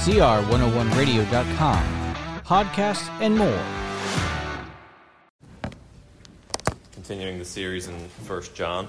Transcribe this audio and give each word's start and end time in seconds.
CR101radio.com, 0.00 1.84
podcasts, 2.42 3.06
and 3.20 3.36
more. 3.36 3.62
Continuing 6.92 7.38
the 7.38 7.44
series 7.44 7.86
in 7.86 7.94
1 7.94 8.42
John. 8.54 8.88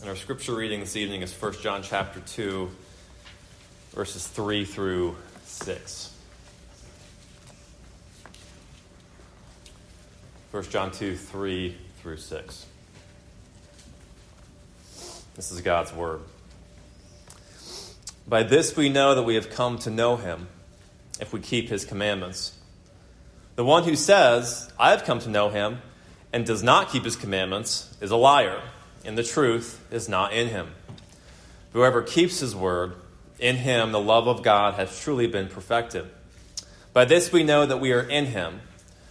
And 0.00 0.08
our 0.08 0.14
scripture 0.14 0.54
reading 0.54 0.78
this 0.78 0.94
evening 0.94 1.22
is 1.22 1.32
1 1.32 1.54
John 1.54 1.82
chapter 1.82 2.20
2, 2.20 2.70
verses 3.94 4.28
3 4.28 4.64
through 4.64 5.16
6. 5.46 6.16
1 10.52 10.62
John 10.70 10.92
2, 10.92 11.16
3 11.16 11.76
through 12.00 12.18
6. 12.18 12.66
This 15.34 15.50
is 15.50 15.60
God's 15.62 15.92
word. 15.92 16.20
By 18.26 18.42
this 18.42 18.76
we 18.76 18.88
know 18.88 19.14
that 19.14 19.22
we 19.22 19.34
have 19.34 19.50
come 19.50 19.78
to 19.80 19.90
know 19.90 20.16
him, 20.16 20.48
if 21.20 21.32
we 21.32 21.40
keep 21.40 21.68
his 21.68 21.84
commandments. 21.84 22.58
The 23.56 23.64
one 23.64 23.84
who 23.84 23.96
says, 23.96 24.72
I 24.78 24.90
have 24.90 25.04
come 25.04 25.20
to 25.20 25.30
know 25.30 25.50
him, 25.50 25.82
and 26.32 26.46
does 26.46 26.62
not 26.62 26.90
keep 26.90 27.04
his 27.04 27.16
commandments, 27.16 27.94
is 28.00 28.10
a 28.10 28.16
liar, 28.16 28.60
and 29.04 29.16
the 29.16 29.22
truth 29.22 29.84
is 29.92 30.08
not 30.08 30.32
in 30.32 30.48
him. 30.48 30.68
Whoever 31.72 32.02
keeps 32.02 32.40
his 32.40 32.56
word, 32.56 32.94
in 33.38 33.56
him 33.56 33.92
the 33.92 34.00
love 34.00 34.26
of 34.26 34.42
God 34.42 34.74
has 34.74 34.98
truly 35.00 35.26
been 35.26 35.48
perfected. 35.48 36.06
By 36.92 37.04
this 37.04 37.30
we 37.30 37.42
know 37.42 37.66
that 37.66 37.80
we 37.80 37.92
are 37.92 38.00
in 38.00 38.26
him. 38.26 38.60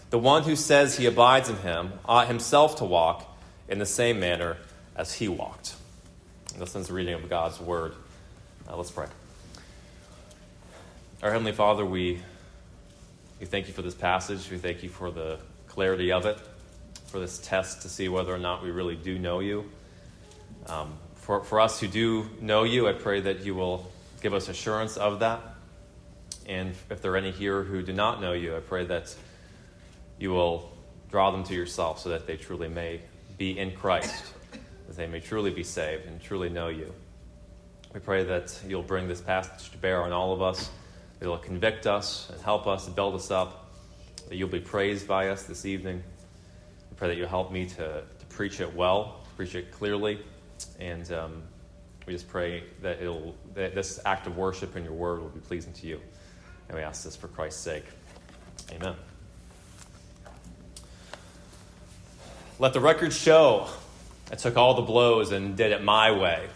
The 0.10 0.20
one 0.20 0.44
who 0.44 0.56
says 0.56 0.98
he 0.98 1.06
abides 1.06 1.50
in 1.50 1.58
him 1.58 1.94
ought 2.06 2.28
himself 2.28 2.78
to 2.78 2.86
walk 2.86 3.38
in 3.68 3.80
the 3.80 3.86
same 3.86 4.20
manner 4.20 4.58
as 4.96 5.14
he 5.14 5.28
walked. 5.28 5.76
This 6.58 6.76
is 6.76 6.88
the 6.88 6.94
reading 6.94 7.14
of 7.14 7.30
God's 7.30 7.60
word. 7.60 7.94
Uh, 8.70 8.78
let's 8.78 8.92
pray. 8.92 9.08
Our 11.22 11.32
Heavenly 11.32 11.52
Father, 11.52 11.86
we, 11.86 12.22
we 13.38 13.46
thank 13.46 13.68
you 13.68 13.74
for 13.74 13.82
this 13.82 13.94
passage. 13.94 14.50
We 14.50 14.58
thank 14.58 14.84
you 14.84 14.90
for 14.90 15.12
the 15.12 15.38
clarity 15.68 16.14
of 16.14 16.26
it, 16.26 16.38
for 17.08 17.20
this 17.20 17.40
test 17.40 17.82
to 17.82 17.90
see 17.90 18.08
whether 18.08 18.34
or 18.34 18.38
not 18.38 18.64
we 18.64 18.72
really 18.72 18.96
do 18.96 19.20
know 19.20 19.42
you. 19.42 19.70
Um, 20.68 20.94
for, 21.16 21.44
for 21.44 21.60
us 21.60 21.82
who 21.82 21.88
do 21.88 22.30
know 22.40 22.64
you, 22.64 22.88
I 22.88 22.94
pray 22.94 23.20
that 23.22 23.42
you 23.42 23.54
will 23.54 23.92
give 24.22 24.34
us 24.34 24.48
assurance 24.48 24.96
of 24.96 25.20
that. 25.20 25.42
And 26.46 26.74
if 26.90 27.02
there 27.02 27.12
are 27.12 27.18
any 27.18 27.32
here 27.32 27.64
who 27.64 27.84
do 27.84 27.92
not 27.92 28.22
know 28.22 28.32
you, 28.32 28.56
I 28.56 28.62
pray 28.62 28.86
that 28.86 29.14
you 30.18 30.32
will 30.32 30.72
draw 31.12 31.32
them 31.32 31.44
to 31.46 31.54
yourself 31.54 32.00
so 32.00 32.10
that 32.10 32.28
they 32.28 32.38
truly 32.38 32.70
may 32.70 33.02
be 33.38 33.60
in 33.60 33.74
Christ, 33.74 34.24
that 34.88 34.96
they 34.96 35.08
may 35.08 35.20
truly 35.20 35.52
be 35.52 35.64
saved 35.64 36.06
and 36.06 36.22
truly 36.22 36.48
know 36.48 36.70
you. 36.70 36.94
We 37.94 38.00
pray 38.00 38.24
that 38.24 38.60
you'll 38.68 38.82
bring 38.82 39.08
this 39.08 39.22
passage 39.22 39.70
to 39.70 39.78
bear 39.78 40.02
on 40.02 40.12
all 40.12 40.34
of 40.34 40.42
us, 40.42 40.72
it'll 41.22 41.38
convict 41.38 41.86
us 41.86 42.28
and 42.32 42.42
help 42.42 42.66
us 42.66 42.88
and 42.88 42.96
build 42.96 43.14
us 43.14 43.30
up, 43.30 43.72
that 44.30 44.36
you'll 44.36 44.50
be 44.50 44.60
praised 44.60 45.08
by 45.08 45.30
us 45.30 45.44
this 45.44 45.64
evening. 45.64 46.02
We 46.90 46.98
pray 46.98 47.10
that 47.10 47.18
you'll 47.18 47.28
help 47.28 47.52
me 47.52 47.68
to, 47.68 47.76
to 47.76 48.26
preach 48.30 48.60
it 48.62 48.74
well, 48.74 49.22
preach 49.38 49.54
it 49.54 49.72
clearly, 49.72 50.20
and 50.80 51.12
um, 51.12 51.44
we 52.08 52.14
just 52.14 52.28
pray 52.28 52.64
that, 52.82 53.00
it'll, 53.00 53.36
that 53.54 53.76
this 53.76 54.00
act 54.06 54.26
of 54.26 54.38
worship 54.38 54.76
and 54.76 54.84
your 54.84 54.96
word 54.96 55.22
will 55.22 55.30
be 55.30 55.40
pleasing 55.40 55.74
to 55.74 55.86
you. 55.86 56.02
And 56.70 56.78
we 56.78 56.84
ask 56.84 57.04
this 57.04 57.16
for 57.16 57.28
Christ's 57.28 57.62
sake. 57.62 57.86
Amen. 58.72 58.96
Let 62.58 62.74
the 62.74 62.80
record 62.80 63.14
show 63.14 63.68
I 64.32 64.36
took 64.36 64.58
all 64.58 64.74
the 64.74 64.82
blows 64.82 65.32
and 65.32 65.56
did 65.56 65.72
it 65.72 65.84
my 65.84 66.10
way. 66.10 66.48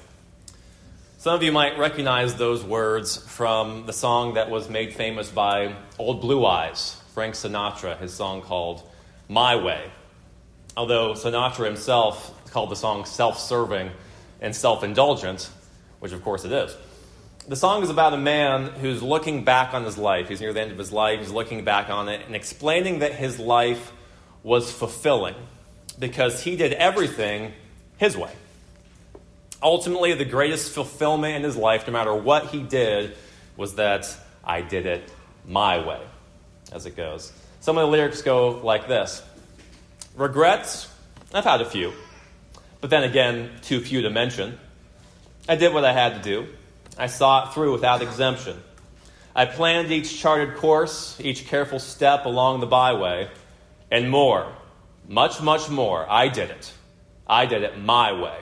Some 1.20 1.34
of 1.34 1.42
you 1.42 1.52
might 1.52 1.80
recognize 1.80 2.36
those 2.36 2.64
words 2.64 3.18
from 3.18 3.88
the 3.88 3.92
song 3.92 4.36
that 4.36 4.52
was 4.52 4.70
made 4.70 4.94
famous 4.94 5.32
by 5.32 5.76
Old 5.98 6.22
Blue 6.22 6.46
Eyes, 6.46 7.02
Frank 7.16 7.34
Sinatra, 7.34 7.98
his 7.98 8.14
song 8.14 8.44
called 8.44 8.88
My 9.28 9.56
Way. 9.56 9.90
Although 10.78 11.14
Sinatra 11.14 11.66
himself 11.66 12.52
called 12.52 12.70
the 12.70 12.76
song 12.76 13.06
self 13.06 13.40
serving 13.40 13.90
and 14.42 14.56
self 14.56 14.84
indulgent, 14.84 15.50
which 16.02 16.12
of 16.12 16.22
course 16.24 16.46
it 16.46 16.52
is. 16.52 16.78
The 17.48 17.56
song 17.56 17.82
is 17.82 17.90
about 17.90 18.14
a 18.14 18.18
man 18.18 18.68
who's 18.68 19.02
looking 19.02 19.44
back 19.44 19.74
on 19.74 19.86
his 19.86 19.98
life. 19.98 20.30
He's 20.30 20.40
near 20.40 20.54
the 20.54 20.62
end 20.62 20.72
of 20.72 20.78
his 20.78 20.92
life, 20.92 21.20
he's 21.20 21.32
looking 21.32 21.66
back 21.66 21.90
on 21.90 22.10
it 22.10 22.22
and 22.28 22.36
explaining 22.36 23.00
that 23.00 23.14
his 23.14 23.40
life 23.40 23.92
was 24.44 24.72
fulfilling 24.72 25.36
because 25.98 26.44
he 26.44 26.56
did 26.56 26.74
everything 26.74 27.54
his 27.98 28.16
way 28.16 28.32
ultimately, 29.62 30.14
the 30.14 30.26
greatest 30.26 30.72
fulfillment 30.74 31.36
in 31.36 31.44
his 31.44 31.56
life, 31.56 31.88
no 31.88 31.94
matter 31.94 32.14
what 32.14 32.48
he 32.48 32.62
did, 32.62 33.16
was 33.56 33.76
that 33.76 34.16
I 34.44 34.62
did 34.62 34.86
it 34.86 35.12
my 35.46 35.86
way, 35.86 36.02
as 36.72 36.86
it 36.86 36.96
goes. 36.96 37.32
Some 37.60 37.78
of 37.78 37.82
the 37.82 37.92
lyrics 37.92 38.22
go 38.22 38.50
like 38.50 38.88
this 38.88 39.24
Regrets, 40.16 40.90
I've 41.34 41.44
had 41.44 41.62
a 41.62 41.66
few, 41.66 41.94
but 42.82 42.90
then 42.90 43.04
again, 43.04 43.52
too 43.62 43.80
few 43.82 44.02
to 44.04 44.10
mention. 44.10 44.58
I 45.50 45.56
did 45.56 45.74
what 45.74 45.86
I 45.86 45.94
had 45.94 46.16
to 46.16 46.22
do, 46.22 46.48
I 46.98 47.08
saw 47.08 47.48
it 47.48 47.54
through 47.54 47.72
without 47.72 48.02
exemption. 48.02 48.58
I 49.36 49.46
planned 49.46 49.92
each 49.92 50.20
charted 50.20 50.58
course, 50.58 51.20
each 51.20 51.46
careful 51.46 51.78
step 51.78 52.26
along 52.26 52.60
the 52.60 52.66
byway, 52.66 53.30
and 53.92 54.10
more, 54.10 54.52
much, 55.08 55.42
much 55.42 55.70
more. 55.70 56.10
I 56.10 56.28
did 56.28 56.50
it. 56.50 56.74
I 57.28 57.46
did 57.46 57.62
it 57.62 57.78
my 57.78 58.14
way. 58.14 58.38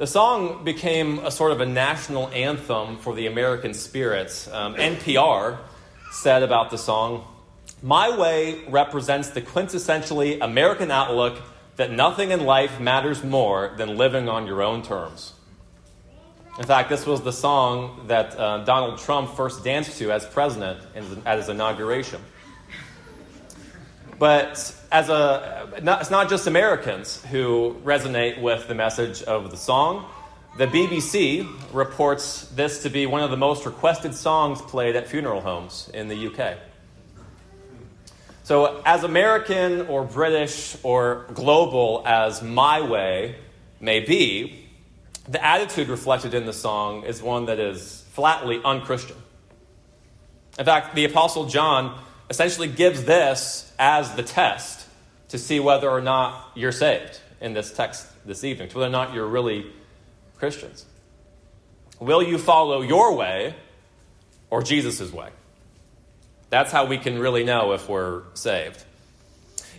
The 0.00 0.06
song 0.06 0.64
became 0.64 1.18
a 1.18 1.30
sort 1.30 1.52
of 1.52 1.60
a 1.60 1.66
national 1.66 2.28
anthem 2.28 2.96
for 2.96 3.14
the 3.14 3.26
American 3.26 3.74
spirits. 3.74 4.48
Um, 4.48 4.74
NPR 4.76 5.58
said 6.10 6.42
about 6.42 6.70
the 6.70 6.78
song 6.78 7.26
My 7.82 8.16
way 8.16 8.64
represents 8.70 9.28
the 9.28 9.42
quintessentially 9.42 10.38
American 10.40 10.90
outlook 10.90 11.42
that 11.76 11.90
nothing 11.90 12.30
in 12.30 12.46
life 12.46 12.80
matters 12.80 13.22
more 13.22 13.74
than 13.76 13.98
living 13.98 14.26
on 14.26 14.46
your 14.46 14.62
own 14.62 14.80
terms. 14.80 15.34
In 16.58 16.64
fact, 16.64 16.88
this 16.88 17.04
was 17.04 17.20
the 17.20 17.30
song 17.30 18.06
that 18.06 18.34
uh, 18.38 18.64
Donald 18.64 19.00
Trump 19.00 19.36
first 19.36 19.64
danced 19.64 19.98
to 19.98 20.10
as 20.12 20.24
president 20.24 20.80
at 21.26 21.36
his 21.36 21.50
inauguration. 21.50 22.22
But 24.20 24.76
as 24.92 25.08
a, 25.08 25.80
not, 25.82 26.02
it's 26.02 26.10
not 26.10 26.28
just 26.28 26.46
Americans 26.46 27.24
who 27.30 27.80
resonate 27.82 28.42
with 28.42 28.68
the 28.68 28.74
message 28.74 29.22
of 29.22 29.50
the 29.50 29.56
song. 29.56 30.10
The 30.58 30.66
BBC 30.66 31.48
reports 31.72 32.42
this 32.48 32.82
to 32.82 32.90
be 32.90 33.06
one 33.06 33.22
of 33.22 33.30
the 33.30 33.38
most 33.38 33.64
requested 33.64 34.14
songs 34.14 34.60
played 34.60 34.94
at 34.94 35.08
funeral 35.08 35.40
homes 35.40 35.90
in 35.94 36.08
the 36.08 36.26
UK. 36.26 36.58
So, 38.42 38.82
as 38.84 39.04
American 39.04 39.86
or 39.86 40.04
British 40.04 40.76
or 40.82 41.24
global 41.32 42.02
as 42.04 42.42
My 42.42 42.82
Way 42.82 43.36
may 43.80 44.00
be, 44.00 44.66
the 45.30 45.42
attitude 45.42 45.88
reflected 45.88 46.34
in 46.34 46.44
the 46.44 46.52
song 46.52 47.04
is 47.04 47.22
one 47.22 47.46
that 47.46 47.58
is 47.58 48.04
flatly 48.12 48.60
unchristian. 48.62 49.16
In 50.58 50.66
fact, 50.66 50.94
the 50.94 51.06
Apostle 51.06 51.46
John 51.46 51.98
essentially 52.30 52.68
gives 52.68 53.04
this 53.04 53.70
as 53.78 54.14
the 54.14 54.22
test 54.22 54.86
to 55.28 55.38
see 55.38 55.60
whether 55.60 55.90
or 55.90 56.00
not 56.00 56.52
you're 56.54 56.72
saved 56.72 57.20
in 57.40 57.52
this 57.52 57.72
text 57.72 58.06
this 58.24 58.44
evening, 58.44 58.68
to 58.68 58.78
whether 58.78 58.88
or 58.88 58.92
not 58.92 59.12
you're 59.12 59.26
really 59.26 59.66
Christians. 60.38 60.86
Will 61.98 62.22
you 62.22 62.38
follow 62.38 62.80
your 62.80 63.14
way 63.14 63.54
or 64.48 64.62
Jesus' 64.62 65.12
way? 65.12 65.28
That's 66.48 66.72
how 66.72 66.86
we 66.86 66.98
can 66.98 67.18
really 67.18 67.44
know 67.44 67.72
if 67.72 67.88
we're 67.88 68.22
saved. 68.34 68.82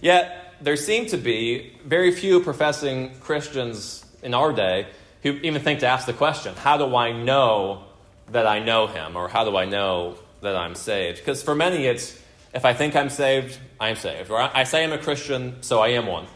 Yet, 0.02 0.54
there 0.62 0.76
seem 0.76 1.08
to 1.08 1.18
be 1.18 1.74
very 1.86 2.12
few 2.12 2.42
professing 2.42 3.16
Christians 3.20 4.06
in 4.22 4.34
our 4.34 4.54
day 4.54 4.88
who 5.24 5.32
even 5.44 5.62
think 5.62 5.80
to 5.80 5.88
ask 5.88 6.06
the 6.06 6.14
question 6.14 6.54
how 6.56 6.78
do 6.78 6.96
I 6.96 7.12
know 7.12 7.84
that 8.30 8.48
I 8.48 8.60
know 8.60 8.88
him? 8.88 9.16
Or 9.16 9.28
how 9.28 9.44
do 9.44 9.58
I 9.58 9.66
know 9.66 10.18
that 10.42 10.56
I'm 10.56 10.76
saved? 10.76 11.18
Because 11.18 11.44
for 11.44 11.56
many, 11.56 11.86
it's 11.86 12.21
if 12.54 12.66
I 12.66 12.74
think 12.74 12.96
I'm 12.96 13.10
saved, 13.10 13.58
I'm 13.80 13.96
saved. 13.96 14.30
Or 14.30 14.40
I 14.40 14.64
say 14.64 14.84
I'm 14.84 14.92
a 14.92 14.98
Christian, 14.98 15.62
so 15.62 15.80
I 15.80 15.90
am 15.90 16.06
one. 16.06 16.28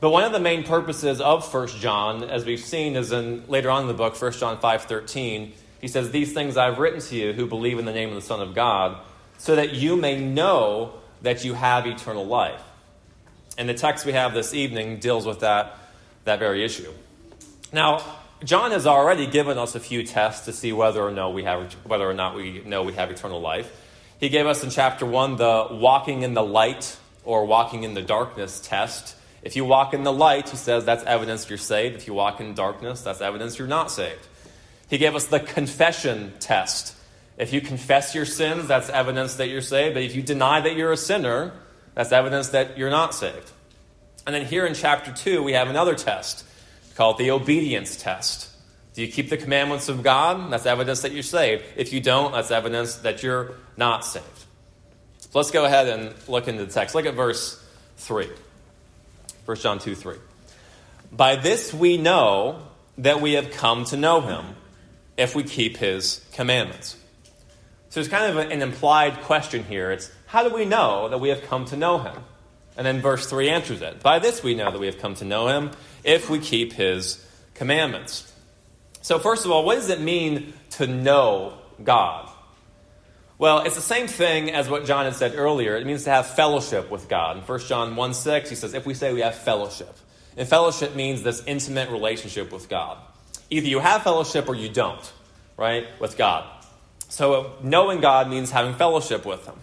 But 0.00 0.10
one 0.10 0.24
of 0.24 0.32
the 0.32 0.40
main 0.40 0.62
purposes 0.62 1.20
of 1.20 1.44
1 1.52 1.68
John, 1.80 2.22
as 2.24 2.44
we've 2.44 2.60
seen, 2.60 2.96
is 2.96 3.12
in 3.12 3.44
later 3.48 3.70
on 3.70 3.82
in 3.82 3.88
the 3.88 3.94
book, 3.94 4.14
1 4.14 4.32
John 4.32 4.58
5:13. 4.58 5.52
He 5.80 5.88
says, 5.88 6.10
"These 6.10 6.32
things 6.32 6.56
I've 6.56 6.78
written 6.78 7.00
to 7.00 7.16
you 7.16 7.32
who 7.32 7.46
believe 7.46 7.78
in 7.78 7.84
the 7.84 7.92
name 7.92 8.10
of 8.10 8.14
the 8.14 8.20
Son 8.20 8.40
of 8.40 8.54
God, 8.54 8.96
so 9.38 9.54
that 9.56 9.72
you 9.72 9.96
may 9.96 10.18
know 10.18 10.94
that 11.22 11.44
you 11.44 11.54
have 11.54 11.86
eternal 11.86 12.26
life." 12.26 12.60
And 13.56 13.68
the 13.68 13.74
text 13.74 14.04
we 14.04 14.12
have 14.12 14.34
this 14.34 14.52
evening 14.52 14.98
deals 14.98 15.26
with 15.26 15.40
that, 15.40 15.78
that 16.24 16.38
very 16.38 16.64
issue. 16.64 16.92
Now, 17.72 18.02
John 18.44 18.70
has 18.72 18.86
already 18.86 19.26
given 19.26 19.56
us 19.56 19.74
a 19.74 19.80
few 19.80 20.04
tests 20.04 20.44
to 20.44 20.52
see 20.52 20.72
whether 20.72 21.00
or, 21.02 21.10
no 21.10 21.30
we 21.30 21.44
have, 21.44 21.72
whether 21.84 22.08
or 22.08 22.12
not 22.12 22.34
we 22.34 22.60
know 22.66 22.82
we 22.82 22.92
have 22.92 23.10
eternal 23.10 23.40
life. 23.40 23.70
He 24.18 24.30
gave 24.30 24.46
us 24.46 24.64
in 24.64 24.70
chapter 24.70 25.04
1 25.04 25.36
the 25.36 25.68
walking 25.70 26.22
in 26.22 26.34
the 26.34 26.42
light 26.42 26.96
or 27.24 27.44
walking 27.44 27.84
in 27.84 27.94
the 27.94 28.02
darkness 28.02 28.60
test. 28.60 29.14
If 29.42 29.56
you 29.56 29.64
walk 29.64 29.92
in 29.92 30.04
the 30.04 30.12
light, 30.12 30.48
he 30.48 30.56
says 30.56 30.84
that's 30.84 31.04
evidence 31.04 31.48
you're 31.48 31.58
saved. 31.58 31.96
If 31.96 32.06
you 32.06 32.14
walk 32.14 32.40
in 32.40 32.54
darkness, 32.54 33.02
that's 33.02 33.20
evidence 33.20 33.58
you're 33.58 33.68
not 33.68 33.90
saved. 33.90 34.26
He 34.88 34.98
gave 34.98 35.14
us 35.14 35.26
the 35.26 35.40
confession 35.40 36.32
test. 36.40 36.94
If 37.36 37.52
you 37.52 37.60
confess 37.60 38.14
your 38.14 38.24
sins, 38.24 38.66
that's 38.66 38.88
evidence 38.88 39.34
that 39.34 39.48
you're 39.48 39.60
saved. 39.60 39.94
But 39.94 40.04
if 40.04 40.16
you 40.16 40.22
deny 40.22 40.60
that 40.62 40.76
you're 40.76 40.92
a 40.92 40.96
sinner, 40.96 41.52
that's 41.94 42.12
evidence 42.12 42.48
that 42.48 42.78
you're 42.78 42.90
not 42.90 43.14
saved. 43.14 43.50
And 44.26 44.34
then 44.34 44.46
here 44.46 44.66
in 44.66 44.74
chapter 44.74 45.12
2, 45.12 45.42
we 45.42 45.52
have 45.52 45.68
another 45.68 45.94
test 45.94 46.44
called 46.94 47.18
the 47.18 47.30
obedience 47.30 47.96
test. 47.96 48.48
Do 48.96 49.02
you 49.02 49.12
keep 49.12 49.28
the 49.28 49.36
commandments 49.36 49.90
of 49.90 50.02
God? 50.02 50.50
That's 50.50 50.64
evidence 50.64 51.02
that 51.02 51.12
you're 51.12 51.22
saved. 51.22 51.64
If 51.76 51.92
you 51.92 52.00
don't, 52.00 52.32
that's 52.32 52.50
evidence 52.50 52.96
that 52.96 53.22
you're 53.22 53.52
not 53.76 54.06
saved. 54.06 54.24
So 55.18 55.28
let's 55.34 55.50
go 55.50 55.66
ahead 55.66 55.86
and 55.86 56.14
look 56.26 56.48
into 56.48 56.64
the 56.64 56.72
text. 56.72 56.94
Look 56.94 57.04
at 57.04 57.12
verse 57.12 57.62
3. 57.98 58.26
1 59.44 59.56
John 59.58 59.78
2 59.80 59.94
3. 59.94 60.16
By 61.12 61.36
this 61.36 61.74
we 61.74 61.98
know 61.98 62.62
that 62.96 63.20
we 63.20 63.34
have 63.34 63.50
come 63.50 63.84
to 63.84 63.98
know 63.98 64.22
him 64.22 64.56
if 65.18 65.34
we 65.34 65.42
keep 65.42 65.76
his 65.76 66.24
commandments. 66.32 66.96
So 67.90 68.00
there's 68.00 68.08
kind 68.08 68.38
of 68.38 68.50
an 68.50 68.62
implied 68.62 69.20
question 69.24 69.64
here. 69.64 69.90
It's 69.90 70.10
how 70.24 70.48
do 70.48 70.54
we 70.54 70.64
know 70.64 71.10
that 71.10 71.18
we 71.18 71.28
have 71.28 71.42
come 71.42 71.66
to 71.66 71.76
know 71.76 71.98
him? 71.98 72.16
And 72.78 72.86
then 72.86 73.02
verse 73.02 73.28
3 73.28 73.50
answers 73.50 73.82
it. 73.82 74.02
By 74.02 74.20
this 74.20 74.42
we 74.42 74.54
know 74.54 74.70
that 74.70 74.80
we 74.80 74.86
have 74.86 74.98
come 74.98 75.14
to 75.16 75.26
know 75.26 75.48
him 75.48 75.72
if 76.02 76.30
we 76.30 76.38
keep 76.38 76.72
his 76.72 77.22
commandments. 77.52 78.32
So, 79.06 79.20
first 79.20 79.44
of 79.44 79.52
all, 79.52 79.64
what 79.64 79.76
does 79.76 79.88
it 79.88 80.00
mean 80.00 80.52
to 80.70 80.88
know 80.88 81.56
God? 81.84 82.28
Well, 83.38 83.60
it's 83.60 83.76
the 83.76 83.80
same 83.80 84.08
thing 84.08 84.50
as 84.50 84.68
what 84.68 84.84
John 84.84 85.04
had 85.04 85.14
said 85.14 85.34
earlier. 85.36 85.76
It 85.76 85.86
means 85.86 86.02
to 86.04 86.10
have 86.10 86.26
fellowship 86.26 86.90
with 86.90 87.08
God. 87.08 87.36
In 87.36 87.44
1 87.44 87.60
John 87.60 87.94
1 87.94 88.14
6, 88.14 88.50
he 88.50 88.56
says, 88.56 88.74
if 88.74 88.84
we 88.84 88.94
say 88.94 89.14
we 89.14 89.20
have 89.20 89.36
fellowship. 89.36 89.96
And 90.36 90.48
fellowship 90.48 90.96
means 90.96 91.22
this 91.22 91.40
intimate 91.46 91.90
relationship 91.90 92.50
with 92.50 92.68
God. 92.68 92.98
Either 93.48 93.68
you 93.68 93.78
have 93.78 94.02
fellowship 94.02 94.48
or 94.48 94.56
you 94.56 94.68
don't, 94.68 95.12
right, 95.56 95.86
with 96.00 96.16
God. 96.16 96.44
So 97.08 97.54
knowing 97.62 98.00
God 98.00 98.28
means 98.28 98.50
having 98.50 98.74
fellowship 98.74 99.24
with 99.24 99.46
Him. 99.46 99.54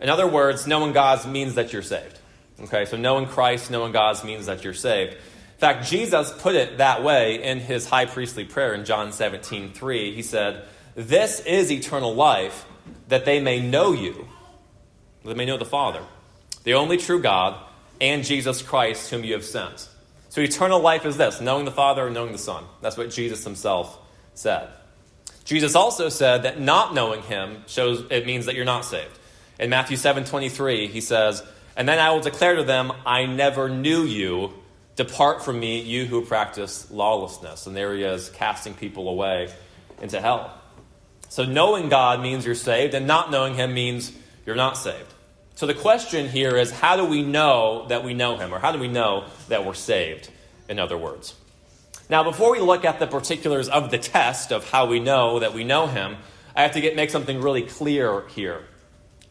In 0.00 0.08
other 0.08 0.26
words, 0.26 0.66
knowing 0.66 0.94
God 0.94 1.28
means 1.28 1.56
that 1.56 1.74
you're 1.74 1.82
saved. 1.82 2.18
Okay, 2.58 2.86
so 2.86 2.96
knowing 2.96 3.26
Christ, 3.26 3.70
knowing 3.70 3.92
God 3.92 4.24
means 4.24 4.46
that 4.46 4.64
you're 4.64 4.72
saved. 4.72 5.18
In 5.56 5.60
fact, 5.60 5.88
Jesus 5.88 6.30
put 6.32 6.54
it 6.54 6.76
that 6.78 7.02
way 7.02 7.42
in 7.42 7.60
his 7.60 7.88
high 7.88 8.04
priestly 8.04 8.44
prayer 8.44 8.74
in 8.74 8.84
John 8.84 9.10
17 9.10 9.72
3. 9.72 10.14
He 10.14 10.20
said, 10.20 10.66
This 10.94 11.40
is 11.40 11.72
eternal 11.72 12.14
life, 12.14 12.66
that 13.08 13.24
they 13.24 13.40
may 13.40 13.66
know 13.66 13.92
you, 13.92 14.28
that 15.22 15.30
they 15.30 15.34
may 15.34 15.46
know 15.46 15.56
the 15.56 15.64
Father, 15.64 16.02
the 16.64 16.74
only 16.74 16.98
true 16.98 17.22
God, 17.22 17.58
and 18.02 18.22
Jesus 18.22 18.60
Christ, 18.60 19.10
whom 19.10 19.24
you 19.24 19.32
have 19.32 19.46
sent. 19.46 19.88
So 20.28 20.42
eternal 20.42 20.78
life 20.78 21.06
is 21.06 21.16
this 21.16 21.40
knowing 21.40 21.64
the 21.64 21.70
Father 21.70 22.04
and 22.04 22.12
knowing 22.12 22.32
the 22.32 22.38
Son. 22.38 22.62
That's 22.82 22.98
what 22.98 23.10
Jesus 23.10 23.42
himself 23.42 23.98
said. 24.34 24.68
Jesus 25.46 25.74
also 25.74 26.10
said 26.10 26.42
that 26.42 26.60
not 26.60 26.92
knowing 26.92 27.22
him 27.22 27.64
shows 27.66 28.04
it 28.10 28.26
means 28.26 28.44
that 28.44 28.54
you're 28.54 28.66
not 28.66 28.84
saved. 28.84 29.18
In 29.58 29.70
Matthew 29.70 29.96
7 29.96 30.26
23, 30.26 30.88
he 30.88 31.00
says, 31.00 31.42
And 31.78 31.88
then 31.88 31.98
I 31.98 32.10
will 32.10 32.20
declare 32.20 32.56
to 32.56 32.62
them, 32.62 32.92
I 33.06 33.24
never 33.24 33.70
knew 33.70 34.02
you. 34.02 34.52
Depart 34.96 35.44
from 35.44 35.60
me, 35.60 35.80
you 35.80 36.06
who 36.06 36.22
practice 36.24 36.90
lawlessness. 36.90 37.66
And 37.66 37.76
there 37.76 37.94
he 37.94 38.02
is, 38.02 38.30
casting 38.30 38.74
people 38.74 39.08
away 39.08 39.52
into 40.00 40.20
hell. 40.20 40.58
So 41.28 41.44
knowing 41.44 41.88
God 41.88 42.20
means 42.20 42.46
you're 42.46 42.54
saved, 42.54 42.94
and 42.94 43.06
not 43.06 43.30
knowing 43.30 43.54
him 43.54 43.74
means 43.74 44.12
you're 44.44 44.56
not 44.56 44.76
saved. 44.76 45.12
So 45.54 45.66
the 45.66 45.74
question 45.74 46.28
here 46.28 46.56
is 46.56 46.70
how 46.70 46.96
do 46.96 47.04
we 47.04 47.22
know 47.22 47.86
that 47.88 48.04
we 48.04 48.14
know 48.14 48.36
him, 48.36 48.54
or 48.54 48.58
how 48.58 48.72
do 48.72 48.78
we 48.78 48.88
know 48.88 49.24
that 49.48 49.64
we're 49.64 49.74
saved, 49.74 50.30
in 50.68 50.78
other 50.78 50.96
words? 50.96 51.34
Now, 52.08 52.22
before 52.22 52.52
we 52.52 52.60
look 52.60 52.84
at 52.84 52.98
the 52.98 53.06
particulars 53.06 53.68
of 53.68 53.90
the 53.90 53.98
test 53.98 54.52
of 54.52 54.70
how 54.70 54.86
we 54.86 55.00
know 55.00 55.40
that 55.40 55.54
we 55.54 55.64
know 55.64 55.86
him, 55.86 56.16
I 56.54 56.62
have 56.62 56.72
to 56.72 56.80
get, 56.80 56.94
make 56.94 57.10
something 57.10 57.40
really 57.40 57.62
clear 57.62 58.26
here. 58.28 58.62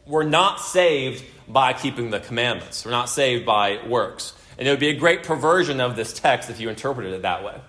We're 0.06 0.24
not 0.24 0.60
saved 0.60 1.24
by 1.48 1.72
keeping 1.72 2.10
the 2.10 2.20
commandments. 2.20 2.84
We're 2.84 2.90
not 2.90 3.08
saved 3.08 3.46
by 3.46 3.80
works. 3.86 4.34
And 4.58 4.66
it 4.66 4.70
would 4.70 4.80
be 4.80 4.88
a 4.88 4.94
great 4.94 5.22
perversion 5.22 5.80
of 5.80 5.96
this 5.96 6.12
text 6.12 6.50
if 6.50 6.60
you 6.60 6.68
interpreted 6.68 7.12
it 7.12 7.22
that 7.22 7.44
way. 7.44 7.60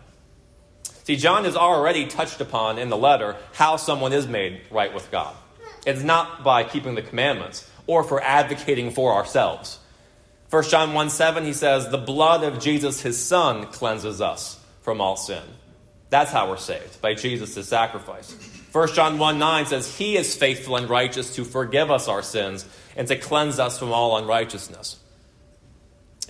See, 1.03 1.15
John 1.15 1.45
has 1.45 1.55
already 1.55 2.07
touched 2.07 2.41
upon 2.41 2.77
in 2.77 2.89
the 2.89 2.97
letter 2.97 3.37
how 3.53 3.77
someone 3.77 4.13
is 4.13 4.27
made 4.27 4.61
right 4.69 4.93
with 4.93 5.09
God. 5.11 5.35
It's 5.85 6.03
not 6.03 6.43
by 6.43 6.63
keeping 6.63 6.95
the 6.95 7.01
commandments 7.01 7.69
or 7.87 8.03
for 8.03 8.21
advocating 8.21 8.91
for 8.91 9.13
ourselves. 9.13 9.79
1 10.49 10.63
John 10.63 10.93
1 10.93 11.09
7, 11.09 11.45
he 11.45 11.53
says, 11.53 11.89
The 11.89 11.97
blood 11.97 12.43
of 12.43 12.59
Jesus, 12.59 13.01
his 13.01 13.17
son, 13.17 13.67
cleanses 13.67 14.21
us 14.21 14.59
from 14.81 15.01
all 15.01 15.15
sin. 15.15 15.43
That's 16.09 16.31
how 16.31 16.49
we're 16.49 16.57
saved, 16.57 17.01
by 17.01 17.13
Jesus' 17.13 17.67
sacrifice. 17.67 18.31
1 18.71 18.93
John 18.93 19.17
1 19.17 19.39
9 19.39 19.65
says, 19.65 19.97
He 19.97 20.17
is 20.17 20.35
faithful 20.35 20.75
and 20.77 20.89
righteous 20.89 21.35
to 21.35 21.43
forgive 21.43 21.91
us 21.91 22.07
our 22.07 22.21
sins 22.21 22.65
and 22.95 23.07
to 23.07 23.17
cleanse 23.17 23.59
us 23.59 23.79
from 23.79 23.91
all 23.91 24.17
unrighteousness. 24.17 24.97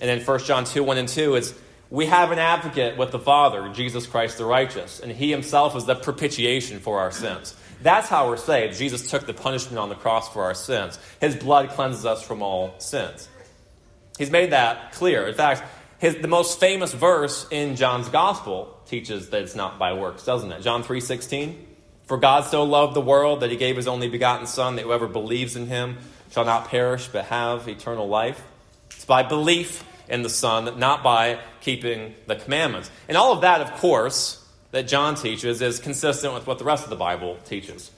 And 0.00 0.08
then 0.08 0.24
1 0.24 0.38
John 0.40 0.64
2 0.64 0.82
1 0.82 0.98
and 0.98 1.08
2 1.08 1.34
is, 1.36 1.54
We 1.90 2.06
have 2.06 2.30
an 2.30 2.38
advocate 2.38 2.96
with 2.96 3.10
the 3.10 3.18
Father, 3.18 3.68
Jesus 3.72 4.06
Christ 4.06 4.38
the 4.38 4.44
righteous, 4.44 5.00
and 5.00 5.10
He 5.10 5.30
Himself 5.30 5.76
is 5.76 5.84
the 5.84 5.94
propitiation 5.94 6.80
for 6.80 7.00
our 7.00 7.10
sins. 7.10 7.54
That's 7.82 8.08
how 8.08 8.28
we're 8.28 8.36
saved. 8.36 8.76
Jesus 8.76 9.10
took 9.10 9.26
the 9.26 9.34
punishment 9.34 9.78
on 9.78 9.88
the 9.88 9.94
cross 9.94 10.28
for 10.32 10.42
our 10.44 10.54
sins. 10.54 10.98
His 11.20 11.36
blood 11.36 11.70
cleanses 11.70 12.04
us 12.04 12.22
from 12.22 12.42
all 12.42 12.74
sins. 12.78 13.28
He's 14.18 14.30
made 14.30 14.50
that 14.50 14.92
clear. 14.92 15.28
In 15.28 15.34
fact, 15.34 15.62
his, 15.98 16.16
the 16.16 16.28
most 16.28 16.58
famous 16.58 16.92
verse 16.92 17.46
in 17.50 17.76
John's 17.76 18.08
gospel 18.08 18.76
teaches 18.86 19.30
that 19.30 19.42
it's 19.42 19.54
not 19.54 19.78
by 19.78 19.92
works, 19.92 20.24
doesn't 20.24 20.50
it? 20.50 20.62
John 20.62 20.82
3:16. 20.82 21.64
For 22.06 22.16
God 22.16 22.46
so 22.46 22.64
loved 22.64 22.94
the 22.94 23.02
world 23.02 23.40
that 23.40 23.50
he 23.50 23.56
gave 23.56 23.76
his 23.76 23.86
only 23.86 24.08
begotten 24.08 24.46
son 24.46 24.76
that 24.76 24.82
whoever 24.82 25.06
believes 25.06 25.56
in 25.56 25.66
him 25.66 25.98
shall 26.30 26.44
not 26.44 26.68
perish 26.68 27.06
but 27.08 27.26
have 27.26 27.68
eternal 27.68 28.08
life. 28.08 28.42
It's 28.92 29.04
by 29.04 29.22
belief 29.22 29.84
in 30.08 30.22
the 30.22 30.28
son, 30.28 30.78
not 30.78 31.02
by 31.02 31.38
keeping 31.60 32.14
the 32.26 32.36
commandments. 32.36 32.90
And 33.08 33.16
all 33.16 33.32
of 33.32 33.42
that, 33.42 33.60
of 33.60 33.72
course, 33.74 34.44
that 34.70 34.88
John 34.88 35.14
teaches 35.14 35.62
is 35.62 35.78
consistent 35.78 36.34
with 36.34 36.46
what 36.46 36.58
the 36.58 36.64
rest 36.64 36.84
of 36.84 36.90
the 36.90 36.96
Bible 36.96 37.38
teaches. 37.44 37.90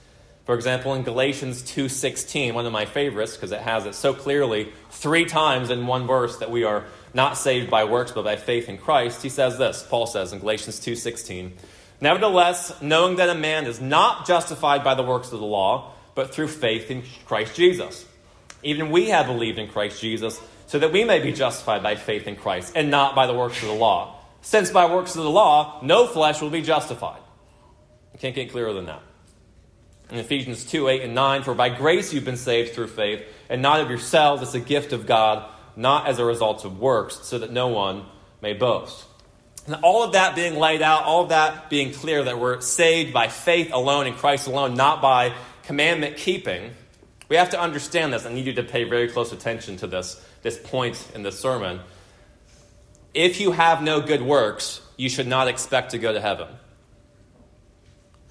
For 0.45 0.55
example, 0.55 0.93
in 0.93 1.03
Galatians 1.03 1.61
2:16, 1.61 2.53
one 2.53 2.65
of 2.65 2.71
my 2.71 2.85
favorites 2.85 3.35
because 3.35 3.51
it 3.51 3.61
has 3.61 3.85
it 3.85 3.95
so 3.95 4.13
clearly 4.13 4.71
three 4.89 5.25
times 5.25 5.69
in 5.69 5.87
one 5.87 6.07
verse 6.07 6.37
that 6.37 6.49
we 6.49 6.63
are 6.63 6.85
not 7.13 7.37
saved 7.37 7.69
by 7.69 7.83
works 7.83 8.11
but 8.11 8.23
by 8.23 8.35
faith 8.35 8.67
in 8.67 8.77
Christ. 8.77 9.21
He 9.21 9.29
says 9.29 9.57
this, 9.57 9.85
Paul 9.87 10.07
says 10.07 10.33
in 10.33 10.39
Galatians 10.39 10.79
2:16, 10.79 11.53
"Nevertheless, 11.99 12.73
knowing 12.81 13.17
that 13.17 13.29
a 13.29 13.35
man 13.35 13.65
is 13.65 13.79
not 13.79 14.25
justified 14.25 14.83
by 14.83 14.95
the 14.95 15.03
works 15.03 15.31
of 15.31 15.39
the 15.39 15.45
law, 15.45 15.91
but 16.15 16.33
through 16.33 16.47
faith 16.47 16.91
in 16.91 17.03
Christ 17.25 17.55
Jesus. 17.55 18.05
Even 18.63 18.91
we 18.91 19.09
have 19.09 19.25
believed 19.25 19.57
in 19.57 19.67
Christ 19.67 20.01
Jesus, 20.01 20.39
so 20.71 20.79
that 20.79 20.91
we 20.91 21.03
may 21.03 21.19
be 21.19 21.31
justified 21.33 21.83
by 21.83 21.95
faith 21.95 22.27
in 22.27 22.35
Christ 22.35 22.73
and 22.75 22.89
not 22.89 23.13
by 23.13 23.27
the 23.27 23.33
works 23.33 23.61
of 23.61 23.67
the 23.67 23.75
law." 23.75 24.17
since 24.41 24.71
by 24.71 24.91
works 24.91 25.15
of 25.15 25.23
the 25.23 25.29
law, 25.29 25.79
no 25.83 26.07
flesh 26.07 26.41
will 26.41 26.49
be 26.49 26.61
justified. 26.61 27.21
You 28.13 28.19
can't 28.19 28.35
get 28.35 28.51
clearer 28.51 28.73
than 28.73 28.87
that. 28.87 29.01
In 30.09 30.17
Ephesians 30.17 30.65
2 30.65 30.89
8 30.89 31.03
and 31.03 31.15
9, 31.15 31.43
for 31.43 31.53
by 31.53 31.69
grace 31.69 32.11
you've 32.11 32.25
been 32.25 32.37
saved 32.37 32.73
through 32.73 32.87
faith, 32.87 33.23
and 33.49 33.61
not 33.61 33.79
of 33.79 33.89
yourselves, 33.89 34.41
it's 34.41 34.53
a 34.53 34.59
gift 34.59 34.91
of 34.91 35.05
God, 35.05 35.49
not 35.75 36.07
as 36.07 36.19
a 36.19 36.25
result 36.25 36.65
of 36.65 36.79
works, 36.79 37.19
so 37.23 37.39
that 37.39 37.51
no 37.51 37.67
one 37.67 38.05
may 38.41 38.53
boast. 38.53 39.05
And 39.67 39.75
all 39.83 40.03
of 40.03 40.13
that 40.13 40.35
being 40.35 40.55
laid 40.55 40.81
out, 40.81 41.03
all 41.03 41.23
of 41.23 41.29
that 41.29 41.69
being 41.69 41.93
clear 41.93 42.23
that 42.23 42.39
we're 42.39 42.59
saved 42.61 43.13
by 43.13 43.27
faith 43.27 43.71
alone 43.71 44.07
in 44.07 44.15
Christ 44.15 44.47
alone, 44.47 44.73
not 44.73 45.01
by 45.01 45.33
commandment 45.63 46.17
keeping, 46.17 46.71
we 47.29 47.35
have 47.37 47.51
to 47.51 47.61
understand 47.61 48.11
this. 48.11 48.25
I 48.25 48.33
need 48.33 48.47
you 48.47 48.53
to 48.53 48.63
pay 48.63 48.83
very 48.83 49.07
close 49.07 49.31
attention 49.31 49.77
to 49.77 49.87
this, 49.87 50.19
this 50.41 50.57
point 50.57 51.11
in 51.13 51.23
the 51.23 51.31
sermon 51.31 51.81
if 53.13 53.41
you 53.41 53.51
have 53.51 53.81
no 53.81 54.01
good 54.01 54.21
works, 54.21 54.81
you 54.97 55.09
should 55.09 55.27
not 55.27 55.47
expect 55.47 55.91
to 55.91 55.97
go 55.97 56.13
to 56.13 56.21
heaven. 56.21 56.47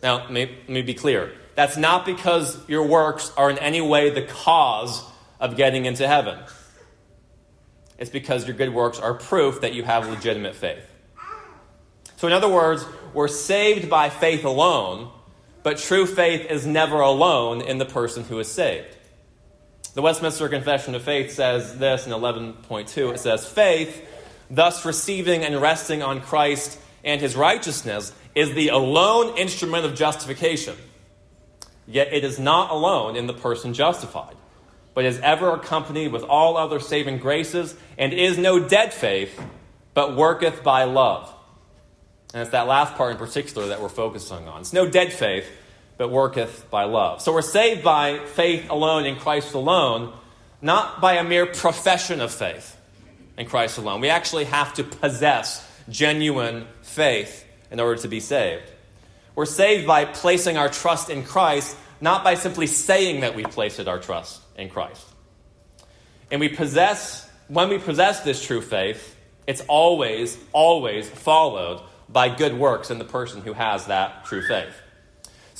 Now, 0.02 0.26
let 0.30 0.68
me 0.68 0.82
be 0.82 0.94
clear. 0.94 1.32
That's 1.54 1.76
not 1.76 2.06
because 2.06 2.58
your 2.68 2.86
works 2.86 3.32
are 3.36 3.50
in 3.50 3.58
any 3.58 3.82
way 3.82 4.10
the 4.10 4.22
cause 4.22 5.04
of 5.38 5.56
getting 5.56 5.84
into 5.84 6.08
heaven. 6.08 6.38
It's 7.98 8.10
because 8.10 8.46
your 8.46 8.56
good 8.56 8.72
works 8.72 8.98
are 8.98 9.12
proof 9.12 9.60
that 9.60 9.74
you 9.74 9.82
have 9.82 10.08
legitimate 10.08 10.54
faith. 10.54 10.86
So, 12.16 12.26
in 12.26 12.32
other 12.32 12.48
words, 12.48 12.84
we're 13.12 13.28
saved 13.28 13.90
by 13.90 14.08
faith 14.08 14.44
alone, 14.44 15.10
but 15.62 15.76
true 15.76 16.06
faith 16.06 16.50
is 16.50 16.66
never 16.66 17.00
alone 17.00 17.60
in 17.60 17.76
the 17.76 17.84
person 17.84 18.24
who 18.24 18.38
is 18.38 18.48
saved. 18.48 18.96
The 20.00 20.04
Westminster 20.04 20.48
Confession 20.48 20.94
of 20.94 21.02
Faith 21.02 21.30
says 21.30 21.76
this 21.76 22.06
in 22.06 22.12
11.2 22.12 23.12
it 23.12 23.20
says, 23.20 23.46
Faith 23.46 24.02
thus 24.50 24.86
receiving 24.86 25.44
and 25.44 25.60
resting 25.60 26.02
on 26.02 26.22
Christ 26.22 26.78
and 27.04 27.20
his 27.20 27.36
righteousness, 27.36 28.10
is 28.34 28.54
the 28.54 28.68
alone 28.68 29.36
instrument 29.36 29.84
of 29.84 29.94
justification. 29.94 30.74
Yet 31.86 32.14
it 32.14 32.24
is 32.24 32.38
not 32.38 32.70
alone 32.70 33.14
in 33.14 33.26
the 33.26 33.34
person 33.34 33.74
justified, 33.74 34.36
but 34.94 35.04
is 35.04 35.18
ever 35.18 35.52
accompanied 35.52 36.12
with 36.12 36.22
all 36.22 36.56
other 36.56 36.80
saving 36.80 37.18
graces, 37.18 37.76
and 37.98 38.14
is 38.14 38.38
no 38.38 38.58
dead 38.58 38.94
faith, 38.94 39.38
but 39.92 40.16
worketh 40.16 40.62
by 40.62 40.84
love. 40.84 41.30
And 42.32 42.40
it's 42.40 42.52
that 42.52 42.66
last 42.66 42.94
part 42.94 43.12
in 43.12 43.18
particular 43.18 43.68
that 43.68 43.82
we're 43.82 43.90
focusing 43.90 44.48
on. 44.48 44.62
It's 44.62 44.72
no 44.72 44.88
dead 44.88 45.12
faith, 45.12 45.46
but 46.00 46.10
worketh 46.10 46.70
by 46.70 46.84
love. 46.84 47.20
So 47.20 47.30
we're 47.30 47.42
saved 47.42 47.84
by 47.84 48.20
faith 48.20 48.70
alone 48.70 49.04
in 49.04 49.16
Christ 49.16 49.52
alone, 49.52 50.14
not 50.62 50.98
by 51.02 51.16
a 51.16 51.24
mere 51.24 51.44
profession 51.44 52.22
of 52.22 52.32
faith 52.32 52.74
in 53.36 53.44
Christ 53.44 53.76
alone. 53.76 54.00
We 54.00 54.08
actually 54.08 54.44
have 54.46 54.72
to 54.76 54.84
possess 54.84 55.62
genuine 55.90 56.66
faith 56.80 57.44
in 57.70 57.80
order 57.80 58.00
to 58.00 58.08
be 58.08 58.18
saved. 58.18 58.62
We're 59.34 59.44
saved 59.44 59.86
by 59.86 60.06
placing 60.06 60.56
our 60.56 60.70
trust 60.70 61.10
in 61.10 61.22
Christ, 61.22 61.76
not 62.00 62.24
by 62.24 62.34
simply 62.34 62.66
saying 62.66 63.20
that 63.20 63.34
we 63.34 63.44
placed 63.44 63.86
our 63.86 63.98
trust 63.98 64.40
in 64.56 64.70
Christ. 64.70 65.06
And 66.30 66.40
we 66.40 66.48
possess, 66.48 67.28
when 67.48 67.68
we 67.68 67.76
possess 67.76 68.20
this 68.20 68.42
true 68.42 68.62
faith, 68.62 69.14
it's 69.46 69.60
always, 69.68 70.38
always 70.54 71.10
followed 71.10 71.82
by 72.08 72.34
good 72.34 72.54
works 72.54 72.90
in 72.90 72.98
the 72.98 73.04
person 73.04 73.42
who 73.42 73.52
has 73.52 73.88
that 73.88 74.24
true 74.24 74.40
faith. 74.40 74.74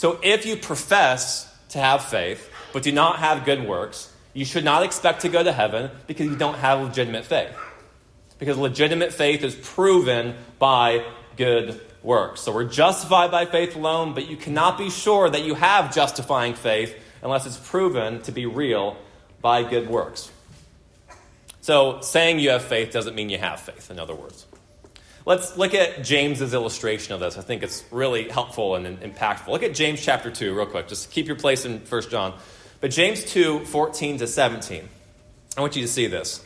So 0.00 0.18
if 0.22 0.46
you 0.46 0.56
profess 0.56 1.46
to 1.68 1.78
have 1.78 2.02
faith, 2.02 2.50
but 2.72 2.82
do 2.82 2.90
not 2.90 3.18
have 3.18 3.44
good 3.44 3.68
works, 3.68 4.10
you 4.32 4.46
should 4.46 4.64
not 4.64 4.82
expect 4.82 5.20
to 5.20 5.28
go 5.28 5.42
to 5.42 5.52
heaven 5.52 5.90
because 6.06 6.24
you 6.24 6.36
don't 6.36 6.56
have 6.56 6.80
legitimate 6.80 7.26
faith. 7.26 7.54
Because 8.38 8.56
legitimate 8.56 9.12
faith 9.12 9.44
is 9.44 9.54
proven 9.54 10.36
by 10.58 11.04
good 11.36 11.78
works. 12.02 12.40
So 12.40 12.50
we're 12.50 12.64
justified 12.64 13.30
by 13.30 13.44
faith 13.44 13.76
alone, 13.76 14.14
but 14.14 14.26
you 14.26 14.38
cannot 14.38 14.78
be 14.78 14.88
sure 14.88 15.28
that 15.28 15.44
you 15.44 15.54
have 15.54 15.94
justifying 15.94 16.54
faith 16.54 16.96
unless 17.20 17.44
it's 17.44 17.58
proven 17.58 18.22
to 18.22 18.32
be 18.32 18.46
real 18.46 18.96
by 19.42 19.64
good 19.64 19.90
works. 19.90 20.32
So 21.60 22.00
saying 22.00 22.38
you 22.38 22.48
have 22.48 22.64
faith 22.64 22.90
doesn't 22.90 23.14
mean 23.14 23.28
you 23.28 23.36
have 23.36 23.60
faith, 23.60 23.90
in 23.90 23.98
other 23.98 24.14
words. 24.14 24.46
Let's 25.26 25.56
look 25.58 25.74
at 25.74 26.02
James's 26.02 26.54
illustration 26.54 27.12
of 27.12 27.20
this. 27.20 27.36
I 27.36 27.42
think 27.42 27.62
it's 27.62 27.84
really 27.90 28.28
helpful 28.28 28.74
and 28.74 28.98
impactful. 29.00 29.48
Look 29.48 29.62
at 29.62 29.74
James 29.74 30.02
chapter 30.02 30.30
2 30.30 30.54
real 30.56 30.66
quick. 30.66 30.88
Just 30.88 31.10
keep 31.10 31.26
your 31.26 31.36
place 31.36 31.66
in 31.66 31.80
1 31.80 32.02
John. 32.10 32.38
But 32.80 32.90
James 32.90 33.24
2, 33.24 33.66
14 33.66 34.18
to 34.18 34.26
17. 34.26 34.88
I 35.56 35.60
want 35.60 35.76
you 35.76 35.82
to 35.82 35.88
see 35.88 36.06
this. 36.06 36.42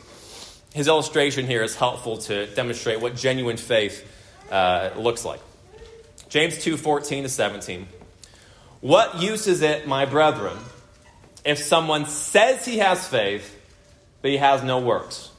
His 0.73 0.89
illustration 0.89 1.47
here 1.47 1.63
is 1.63 1.75
helpful 1.75 2.17
to 2.23 2.47
demonstrate 2.47 2.99
what 2.99 3.15
genuine 3.15 3.55
faith 3.55 4.05
uh, 4.51 4.89
looks 4.97 5.23
like. 5.23 5.39
James 6.27 6.61
2, 6.61 6.75
14 6.75 7.23
to 7.23 7.29
17. 7.29 7.87
What 8.81 9.21
use 9.21 9.47
is 9.47 9.61
it, 9.61 9.87
my 9.87 10.05
brethren, 10.05 10.57
if 11.45 11.59
someone 11.59 12.07
says 12.07 12.65
he 12.65 12.79
has 12.79 13.07
faith, 13.07 13.57
but 14.21 14.31
he 14.31 14.37
has 14.37 14.63
no 14.63 14.79
works? 14.79 15.31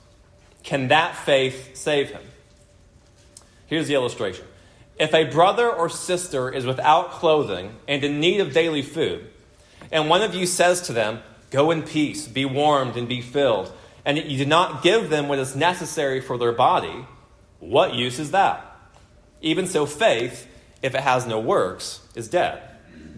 Can 0.63 0.89
that 0.89 1.15
faith 1.17 1.77
save 1.77 2.11
him? 2.11 2.23
Here's 3.67 3.89
the 3.89 3.95
illustration. 3.95 4.47
If 4.99 5.13
a 5.15 5.25
brother 5.25 5.71
or 5.71 5.89
sister 5.89 6.51
is 6.51 6.65
without 6.65 7.11
clothing 7.13 7.77
and 7.87 8.03
in 8.03 8.21
need 8.21 8.41
of 8.41 8.53
daily 8.53 8.83
food, 8.83 9.29
and 9.93 10.09
one 10.09 10.23
of 10.23 10.35
you 10.35 10.47
says 10.47 10.83
to 10.83 10.93
them, 10.93 11.21
Go 11.51 11.71
in 11.71 11.83
peace, 11.83 12.27
be 12.27 12.45
warmed, 12.45 12.97
and 12.97 13.09
be 13.09 13.21
filled, 13.21 13.73
and 14.05 14.19
you 14.19 14.39
do 14.39 14.47
not 14.47 14.83
give 14.83 15.11
them 15.11 15.29
what 15.29 15.39
is 15.39 15.55
necessary 15.55 16.21
for 16.21 16.39
their 16.39 16.53
body, 16.53 17.07
what 17.61 17.95
use 17.95 18.19
is 18.19 18.33
that? 18.33 18.77
Even 19.41 19.67
so, 19.67 19.87
faith, 19.87 20.47
if 20.83 20.95
it 20.95 21.01
has 21.01 21.27
no 21.27 21.39
works, 21.39 22.01
is 22.15 22.29
dead, 22.29 22.63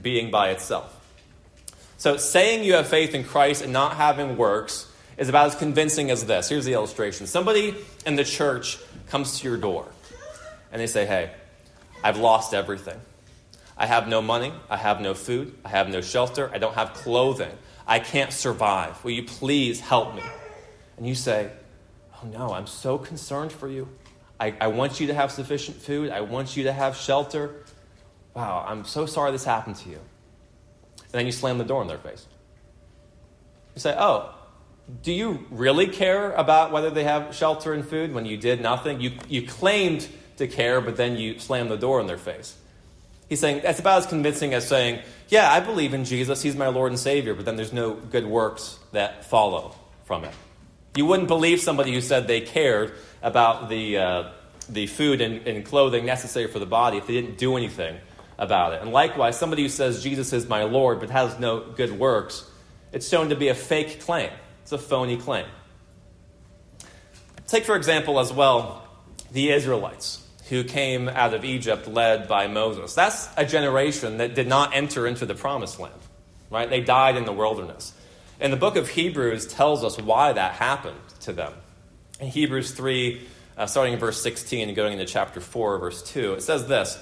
being 0.02 0.30
by 0.30 0.50
itself. 0.50 0.94
So, 1.96 2.16
saying 2.16 2.64
you 2.64 2.74
have 2.74 2.86
faith 2.86 3.14
in 3.14 3.24
Christ 3.24 3.62
and 3.62 3.72
not 3.72 3.96
having 3.96 4.36
works 4.36 4.90
is 5.16 5.28
about 5.28 5.48
as 5.48 5.54
convincing 5.56 6.10
as 6.10 6.26
this. 6.26 6.48
Here's 6.48 6.64
the 6.64 6.74
illustration 6.74 7.26
somebody 7.26 7.74
in 8.06 8.16
the 8.16 8.24
church 8.24 8.78
comes 9.08 9.40
to 9.40 9.48
your 9.48 9.56
door 9.56 9.86
and 10.72 10.80
they 10.80 10.86
say, 10.86 11.06
Hey, 11.06 11.30
I've 12.02 12.18
lost 12.18 12.54
everything. 12.54 13.00
I 13.76 13.86
have 13.86 14.08
no 14.08 14.20
money. 14.20 14.52
I 14.68 14.76
have 14.76 15.00
no 15.00 15.14
food. 15.14 15.56
I 15.64 15.68
have 15.68 15.88
no 15.88 16.00
shelter. 16.00 16.50
I 16.52 16.58
don't 16.58 16.74
have 16.74 16.94
clothing. 16.94 17.52
I 17.86 18.00
can't 18.00 18.32
survive. 18.32 19.02
Will 19.04 19.12
you 19.12 19.22
please 19.22 19.80
help 19.80 20.14
me? 20.14 20.22
And 20.96 21.06
you 21.06 21.14
say, 21.14 21.50
Oh 22.14 22.26
no, 22.26 22.52
I'm 22.52 22.66
so 22.66 22.98
concerned 22.98 23.52
for 23.52 23.68
you. 23.68 23.88
I, 24.40 24.54
I 24.60 24.66
want 24.68 25.00
you 25.00 25.08
to 25.08 25.14
have 25.14 25.30
sufficient 25.32 25.76
food. 25.76 26.10
I 26.10 26.20
want 26.20 26.56
you 26.56 26.64
to 26.64 26.72
have 26.72 26.96
shelter. 26.96 27.64
Wow, 28.34 28.64
I'm 28.66 28.84
so 28.84 29.06
sorry 29.06 29.32
this 29.32 29.44
happened 29.44 29.76
to 29.76 29.88
you. 29.88 29.98
And 30.98 31.12
then 31.12 31.26
you 31.26 31.32
slam 31.32 31.58
the 31.58 31.64
door 31.64 31.82
in 31.82 31.88
their 31.88 31.98
face. 31.98 32.26
You 33.74 33.80
say, 33.80 33.94
Oh, 33.98 34.34
do 35.02 35.12
you 35.12 35.46
really 35.50 35.86
care 35.86 36.32
about 36.32 36.72
whether 36.72 36.90
they 36.90 37.04
have 37.04 37.34
shelter 37.34 37.72
and 37.72 37.86
food 37.86 38.12
when 38.12 38.26
you 38.26 38.36
did 38.36 38.60
nothing? 38.60 39.00
You, 39.00 39.12
you 39.28 39.46
claimed 39.46 40.08
to 40.38 40.48
care, 40.48 40.80
but 40.80 40.96
then 40.96 41.16
you 41.16 41.38
slam 41.38 41.68
the 41.68 41.76
door 41.76 42.00
in 42.00 42.06
their 42.06 42.18
face. 42.18 42.56
He's 43.28 43.40
saying 43.40 43.60
that's 43.62 43.78
about 43.78 43.98
as 43.98 44.06
convincing 44.06 44.54
as 44.54 44.66
saying, 44.66 45.00
Yeah, 45.28 45.52
I 45.52 45.60
believe 45.60 45.94
in 45.94 46.04
Jesus, 46.04 46.42
He's 46.42 46.56
my 46.56 46.68
Lord 46.68 46.92
and 46.92 46.98
Savior, 46.98 47.34
but 47.34 47.44
then 47.44 47.56
there's 47.56 47.72
no 47.72 47.94
good 47.94 48.26
works 48.26 48.78
that 48.92 49.26
follow 49.26 49.74
from 50.04 50.24
it. 50.24 50.32
You 50.96 51.04
wouldn't 51.04 51.28
believe 51.28 51.60
somebody 51.60 51.92
who 51.92 52.00
said 52.00 52.26
they 52.26 52.40
cared 52.40 52.94
about 53.22 53.68
the, 53.68 53.98
uh, 53.98 54.30
the 54.68 54.86
food 54.86 55.20
and, 55.20 55.46
and 55.46 55.64
clothing 55.64 56.06
necessary 56.06 56.48
for 56.48 56.58
the 56.58 56.66
body 56.66 56.96
if 56.96 57.06
they 57.06 57.12
didn't 57.12 57.36
do 57.36 57.56
anything 57.56 57.98
about 58.38 58.72
it. 58.72 58.80
And 58.80 58.92
likewise, 58.92 59.38
somebody 59.38 59.62
who 59.62 59.68
says 59.68 60.02
Jesus 60.02 60.32
is 60.32 60.48
my 60.48 60.62
Lord 60.62 61.00
but 61.00 61.10
has 61.10 61.38
no 61.38 61.60
good 61.60 61.92
works, 61.92 62.50
it's 62.92 63.08
shown 63.08 63.28
to 63.28 63.36
be 63.36 63.48
a 63.48 63.54
fake 63.54 64.00
claim. 64.00 64.30
It's 64.62 64.72
a 64.72 64.78
phony 64.78 65.18
claim. 65.18 65.46
Take, 67.46 67.64
for 67.64 67.76
example, 67.76 68.20
as 68.20 68.32
well, 68.32 68.86
the 69.32 69.50
Israelites 69.50 70.26
who 70.48 70.64
came 70.64 71.08
out 71.08 71.34
of 71.34 71.44
Egypt 71.44 71.86
led 71.86 72.28
by 72.28 72.46
Moses. 72.46 72.94
That's 72.94 73.28
a 73.36 73.44
generation 73.44 74.18
that 74.18 74.34
did 74.34 74.48
not 74.48 74.74
enter 74.74 75.06
into 75.06 75.26
the 75.26 75.34
promised 75.34 75.78
land, 75.78 76.00
right? 76.50 76.68
They 76.68 76.80
died 76.80 77.16
in 77.16 77.24
the 77.24 77.32
wilderness. 77.32 77.92
And 78.40 78.52
the 78.52 78.56
book 78.56 78.76
of 78.76 78.88
Hebrews 78.88 79.46
tells 79.46 79.84
us 79.84 79.98
why 79.98 80.32
that 80.32 80.52
happened 80.52 81.00
to 81.20 81.32
them. 81.32 81.52
In 82.20 82.28
Hebrews 82.28 82.70
3, 82.72 83.26
uh, 83.56 83.66
starting 83.66 83.94
in 83.94 83.98
verse 83.98 84.22
16 84.22 84.68
and 84.68 84.76
going 84.76 84.94
into 84.94 85.04
chapter 85.04 85.40
4, 85.40 85.78
verse 85.78 86.02
2, 86.02 86.34
it 86.34 86.42
says 86.42 86.66
this 86.66 86.98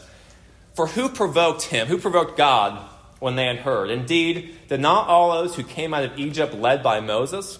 For 0.74 0.86
who 0.88 1.08
provoked 1.08 1.62
him? 1.62 1.86
Who 1.86 1.98
provoked 1.98 2.36
God 2.36 2.82
when 3.20 3.36
they 3.36 3.46
had 3.46 3.58
heard? 3.58 3.90
Indeed, 3.90 4.56
did 4.68 4.80
not 4.80 5.08
all 5.08 5.30
those 5.30 5.54
who 5.54 5.62
came 5.62 5.94
out 5.94 6.04
of 6.04 6.18
Egypt 6.18 6.54
led 6.54 6.82
by 6.82 7.00
Moses? 7.00 7.58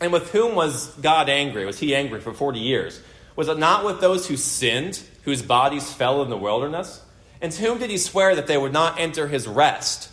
And 0.00 0.12
with 0.12 0.30
whom 0.30 0.54
was 0.54 0.94
God 0.96 1.28
angry? 1.28 1.66
Was 1.66 1.78
he 1.78 1.94
angry 1.94 2.20
for 2.20 2.32
40 2.32 2.58
years? 2.58 3.02
Was 3.36 3.48
it 3.48 3.58
not 3.58 3.84
with 3.84 4.00
those 4.00 4.26
who 4.28 4.36
sinned, 4.36 5.02
whose 5.22 5.42
bodies 5.42 5.92
fell 5.92 6.22
in 6.22 6.30
the 6.30 6.36
wilderness? 6.36 7.02
And 7.40 7.52
to 7.52 7.62
whom 7.62 7.78
did 7.78 7.90
he 7.90 7.98
swear 7.98 8.34
that 8.34 8.46
they 8.46 8.58
would 8.58 8.72
not 8.72 9.00
enter 9.00 9.28
his 9.28 9.46
rest, 9.48 10.10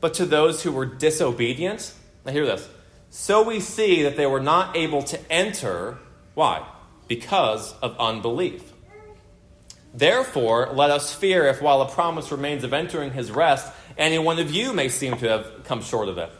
but 0.00 0.14
to 0.14 0.26
those 0.26 0.62
who 0.62 0.72
were 0.72 0.86
disobedient? 0.86 1.92
Now, 2.24 2.32
hear 2.32 2.46
this. 2.46 2.68
So 3.10 3.42
we 3.42 3.60
see 3.60 4.02
that 4.02 4.16
they 4.16 4.26
were 4.26 4.40
not 4.40 4.76
able 4.76 5.02
to 5.04 5.32
enter. 5.32 5.98
Why? 6.34 6.66
Because 7.08 7.72
of 7.80 7.96
unbelief. 7.98 8.72
Therefore, 9.94 10.70
let 10.74 10.90
us 10.90 11.14
fear 11.14 11.46
if, 11.46 11.62
while 11.62 11.80
a 11.80 11.88
promise 11.88 12.30
remains 12.30 12.64
of 12.64 12.74
entering 12.74 13.12
his 13.12 13.30
rest, 13.30 13.72
any 13.96 14.18
one 14.18 14.38
of 14.38 14.50
you 14.50 14.74
may 14.74 14.90
seem 14.90 15.16
to 15.16 15.28
have 15.28 15.64
come 15.64 15.80
short 15.80 16.08
of 16.08 16.18
it. 16.18 16.30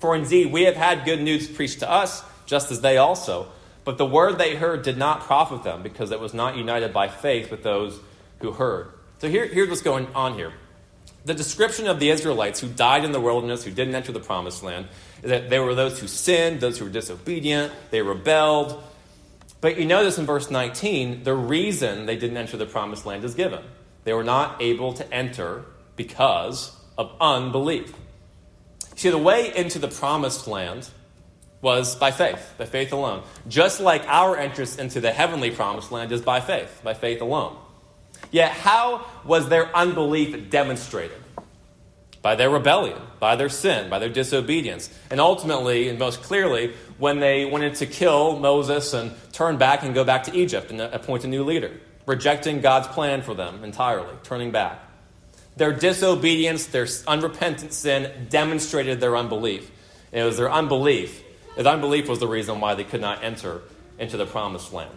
For 0.00 0.16
indeed, 0.16 0.50
we 0.50 0.62
have 0.62 0.76
had 0.76 1.04
good 1.04 1.20
news 1.20 1.48
preached 1.48 1.80
to 1.80 1.90
us, 1.90 2.22
just 2.46 2.70
as 2.70 2.80
they 2.80 2.96
also. 2.96 3.48
But 3.86 3.98
the 3.98 4.04
word 4.04 4.36
they 4.36 4.56
heard 4.56 4.82
did 4.82 4.98
not 4.98 5.20
profit 5.20 5.62
them 5.62 5.84
because 5.84 6.10
it 6.10 6.18
was 6.18 6.34
not 6.34 6.56
united 6.56 6.92
by 6.92 7.06
faith 7.06 7.52
with 7.52 7.62
those 7.62 7.96
who 8.40 8.50
heard. 8.50 8.88
So 9.20 9.28
here, 9.28 9.46
here's 9.46 9.68
what's 9.68 9.80
going 9.80 10.08
on 10.12 10.34
here. 10.34 10.52
The 11.24 11.34
description 11.34 11.86
of 11.86 12.00
the 12.00 12.10
Israelites 12.10 12.58
who 12.58 12.66
died 12.66 13.04
in 13.04 13.12
the 13.12 13.20
wilderness, 13.20 13.62
who 13.62 13.70
didn't 13.70 13.94
enter 13.94 14.10
the 14.10 14.18
promised 14.18 14.64
land, 14.64 14.88
is 15.22 15.30
that 15.30 15.50
they 15.50 15.60
were 15.60 15.76
those 15.76 16.00
who 16.00 16.08
sinned, 16.08 16.58
those 16.58 16.78
who 16.78 16.86
were 16.86 16.90
disobedient, 16.90 17.72
they 17.92 18.02
rebelled. 18.02 18.82
But 19.60 19.78
you 19.78 19.84
notice 19.84 20.18
in 20.18 20.26
verse 20.26 20.50
19, 20.50 21.22
the 21.22 21.34
reason 21.34 22.06
they 22.06 22.16
didn't 22.16 22.38
enter 22.38 22.56
the 22.56 22.66
promised 22.66 23.06
land 23.06 23.22
is 23.22 23.36
given. 23.36 23.62
They 24.02 24.14
were 24.14 24.24
not 24.24 24.60
able 24.60 24.94
to 24.94 25.14
enter 25.14 25.64
because 25.94 26.76
of 26.98 27.12
unbelief. 27.20 27.94
See, 28.96 29.10
the 29.10 29.16
way 29.18 29.54
into 29.54 29.78
the 29.78 29.88
promised 29.88 30.48
land 30.48 30.90
was 31.60 31.96
by 31.96 32.10
faith, 32.10 32.54
by 32.58 32.66
faith 32.66 32.92
alone. 32.92 33.22
Just 33.48 33.80
like 33.80 34.04
our 34.06 34.36
entrance 34.36 34.76
into 34.76 35.00
the 35.00 35.12
heavenly 35.12 35.50
promised 35.50 35.90
land 35.90 36.12
is 36.12 36.22
by 36.22 36.40
faith, 36.40 36.80
by 36.84 36.94
faith 36.94 37.20
alone. 37.20 37.56
Yet, 38.30 38.52
how 38.52 39.06
was 39.24 39.48
their 39.48 39.74
unbelief 39.74 40.50
demonstrated? 40.50 41.18
By 42.22 42.34
their 42.34 42.50
rebellion, 42.50 42.98
by 43.20 43.36
their 43.36 43.48
sin, 43.48 43.88
by 43.88 43.98
their 43.98 44.08
disobedience. 44.08 44.90
And 45.10 45.20
ultimately, 45.20 45.88
and 45.88 45.98
most 45.98 46.22
clearly, 46.22 46.74
when 46.98 47.20
they 47.20 47.44
wanted 47.44 47.76
to 47.76 47.86
kill 47.86 48.38
Moses 48.38 48.92
and 48.94 49.12
turn 49.32 49.58
back 49.58 49.84
and 49.84 49.94
go 49.94 50.02
back 50.02 50.24
to 50.24 50.36
Egypt 50.36 50.70
and 50.70 50.80
appoint 50.80 51.24
a 51.24 51.28
new 51.28 51.44
leader, 51.44 51.72
rejecting 52.04 52.60
God's 52.60 52.88
plan 52.88 53.22
for 53.22 53.34
them 53.34 53.62
entirely, 53.62 54.14
turning 54.24 54.50
back. 54.50 54.80
Their 55.56 55.72
disobedience, 55.72 56.66
their 56.66 56.86
unrepentant 57.06 57.72
sin 57.72 58.26
demonstrated 58.28 59.00
their 59.00 59.16
unbelief. 59.16 59.70
And 60.12 60.22
it 60.22 60.24
was 60.24 60.36
their 60.36 60.52
unbelief 60.52 61.22
his 61.56 61.66
unbelief 61.66 62.08
was 62.08 62.20
the 62.20 62.28
reason 62.28 62.60
why 62.60 62.74
they 62.74 62.84
could 62.84 63.00
not 63.00 63.24
enter 63.24 63.62
into 63.98 64.16
the 64.16 64.26
promised 64.26 64.72
land. 64.72 64.90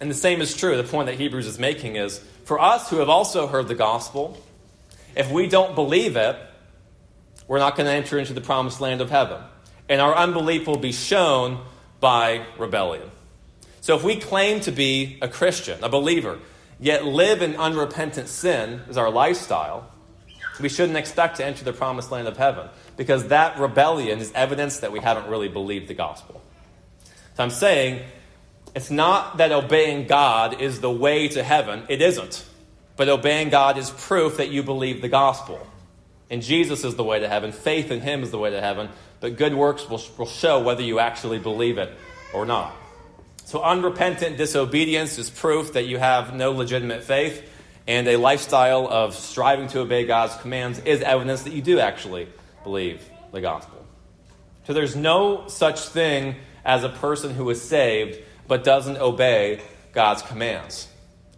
And 0.00 0.10
the 0.10 0.14
same 0.14 0.40
is 0.40 0.54
true. 0.54 0.76
The 0.76 0.84
point 0.84 1.06
that 1.06 1.14
Hebrews 1.14 1.46
is 1.46 1.58
making 1.58 1.96
is 1.96 2.22
for 2.44 2.60
us 2.60 2.90
who 2.90 2.98
have 2.98 3.08
also 3.08 3.46
heard 3.46 3.68
the 3.68 3.74
gospel, 3.74 4.38
if 5.14 5.30
we 5.30 5.46
don't 5.46 5.74
believe 5.74 6.16
it, 6.16 6.36
we're 7.48 7.58
not 7.58 7.76
going 7.76 7.86
to 7.86 7.92
enter 7.92 8.18
into 8.18 8.32
the 8.32 8.40
promised 8.40 8.80
land 8.80 9.00
of 9.00 9.10
heaven. 9.10 9.40
And 9.88 10.00
our 10.00 10.14
unbelief 10.14 10.66
will 10.66 10.78
be 10.78 10.92
shown 10.92 11.64
by 12.00 12.44
rebellion. 12.58 13.10
So 13.80 13.96
if 13.96 14.02
we 14.02 14.16
claim 14.16 14.60
to 14.60 14.72
be 14.72 15.18
a 15.22 15.28
Christian, 15.28 15.82
a 15.82 15.88
believer, 15.88 16.40
yet 16.80 17.04
live 17.04 17.40
in 17.40 17.54
unrepentant 17.56 18.28
sin 18.28 18.82
as 18.88 18.98
our 18.98 19.10
lifestyle, 19.10 19.90
we 20.60 20.68
shouldn't 20.68 20.98
expect 20.98 21.36
to 21.36 21.44
enter 21.44 21.64
the 21.64 21.72
promised 21.72 22.10
land 22.10 22.26
of 22.26 22.36
heaven 22.36 22.68
because 22.96 23.28
that 23.28 23.58
rebellion 23.58 24.18
is 24.18 24.32
evidence 24.34 24.80
that 24.80 24.92
we 24.92 25.00
haven't 25.00 25.28
really 25.28 25.48
believed 25.48 25.88
the 25.88 25.94
gospel. 25.94 26.42
So 27.34 27.42
I'm 27.42 27.50
saying 27.50 28.02
it's 28.74 28.90
not 28.90 29.38
that 29.38 29.52
obeying 29.52 30.06
God 30.06 30.60
is 30.60 30.80
the 30.80 30.90
way 30.90 31.28
to 31.28 31.42
heaven, 31.42 31.84
it 31.88 32.00
isn't. 32.00 32.44
But 32.96 33.08
obeying 33.08 33.50
God 33.50 33.76
is 33.76 33.90
proof 33.90 34.38
that 34.38 34.50
you 34.50 34.62
believe 34.62 35.02
the 35.02 35.08
gospel. 35.08 35.66
And 36.30 36.42
Jesus 36.42 36.82
is 36.82 36.96
the 36.96 37.04
way 37.04 37.20
to 37.20 37.28
heaven, 37.28 37.52
faith 37.52 37.90
in 37.90 38.00
Him 38.00 38.22
is 38.22 38.30
the 38.30 38.38
way 38.38 38.50
to 38.50 38.60
heaven, 38.60 38.88
but 39.20 39.36
good 39.36 39.54
works 39.54 39.88
will, 39.88 40.02
will 40.18 40.26
show 40.26 40.62
whether 40.62 40.82
you 40.82 40.98
actually 40.98 41.38
believe 41.38 41.78
it 41.78 41.92
or 42.34 42.46
not. 42.46 42.74
So, 43.44 43.62
unrepentant 43.62 44.36
disobedience 44.36 45.18
is 45.18 45.30
proof 45.30 45.74
that 45.74 45.86
you 45.86 45.98
have 45.98 46.34
no 46.34 46.50
legitimate 46.50 47.04
faith, 47.04 47.48
and 47.86 48.08
a 48.08 48.16
lifestyle 48.16 48.88
of 48.88 49.14
striving 49.14 49.68
to 49.68 49.80
obey 49.80 50.04
God's 50.04 50.34
commands 50.38 50.80
is 50.80 51.00
evidence 51.00 51.44
that 51.44 51.52
you 51.52 51.62
do 51.62 51.78
actually 51.78 52.26
believe 52.66 53.08
the 53.32 53.40
gospel. 53.40 53.84
So, 54.66 54.72
there's 54.72 54.96
no 54.96 55.46
such 55.48 55.80
thing 55.80 56.36
as 56.64 56.84
a 56.84 56.88
person 56.88 57.32
who 57.32 57.48
is 57.50 57.62
saved 57.62 58.18
but 58.48 58.64
doesn't 58.64 58.98
obey 58.98 59.60
God's 59.92 60.22
commands. 60.22 60.88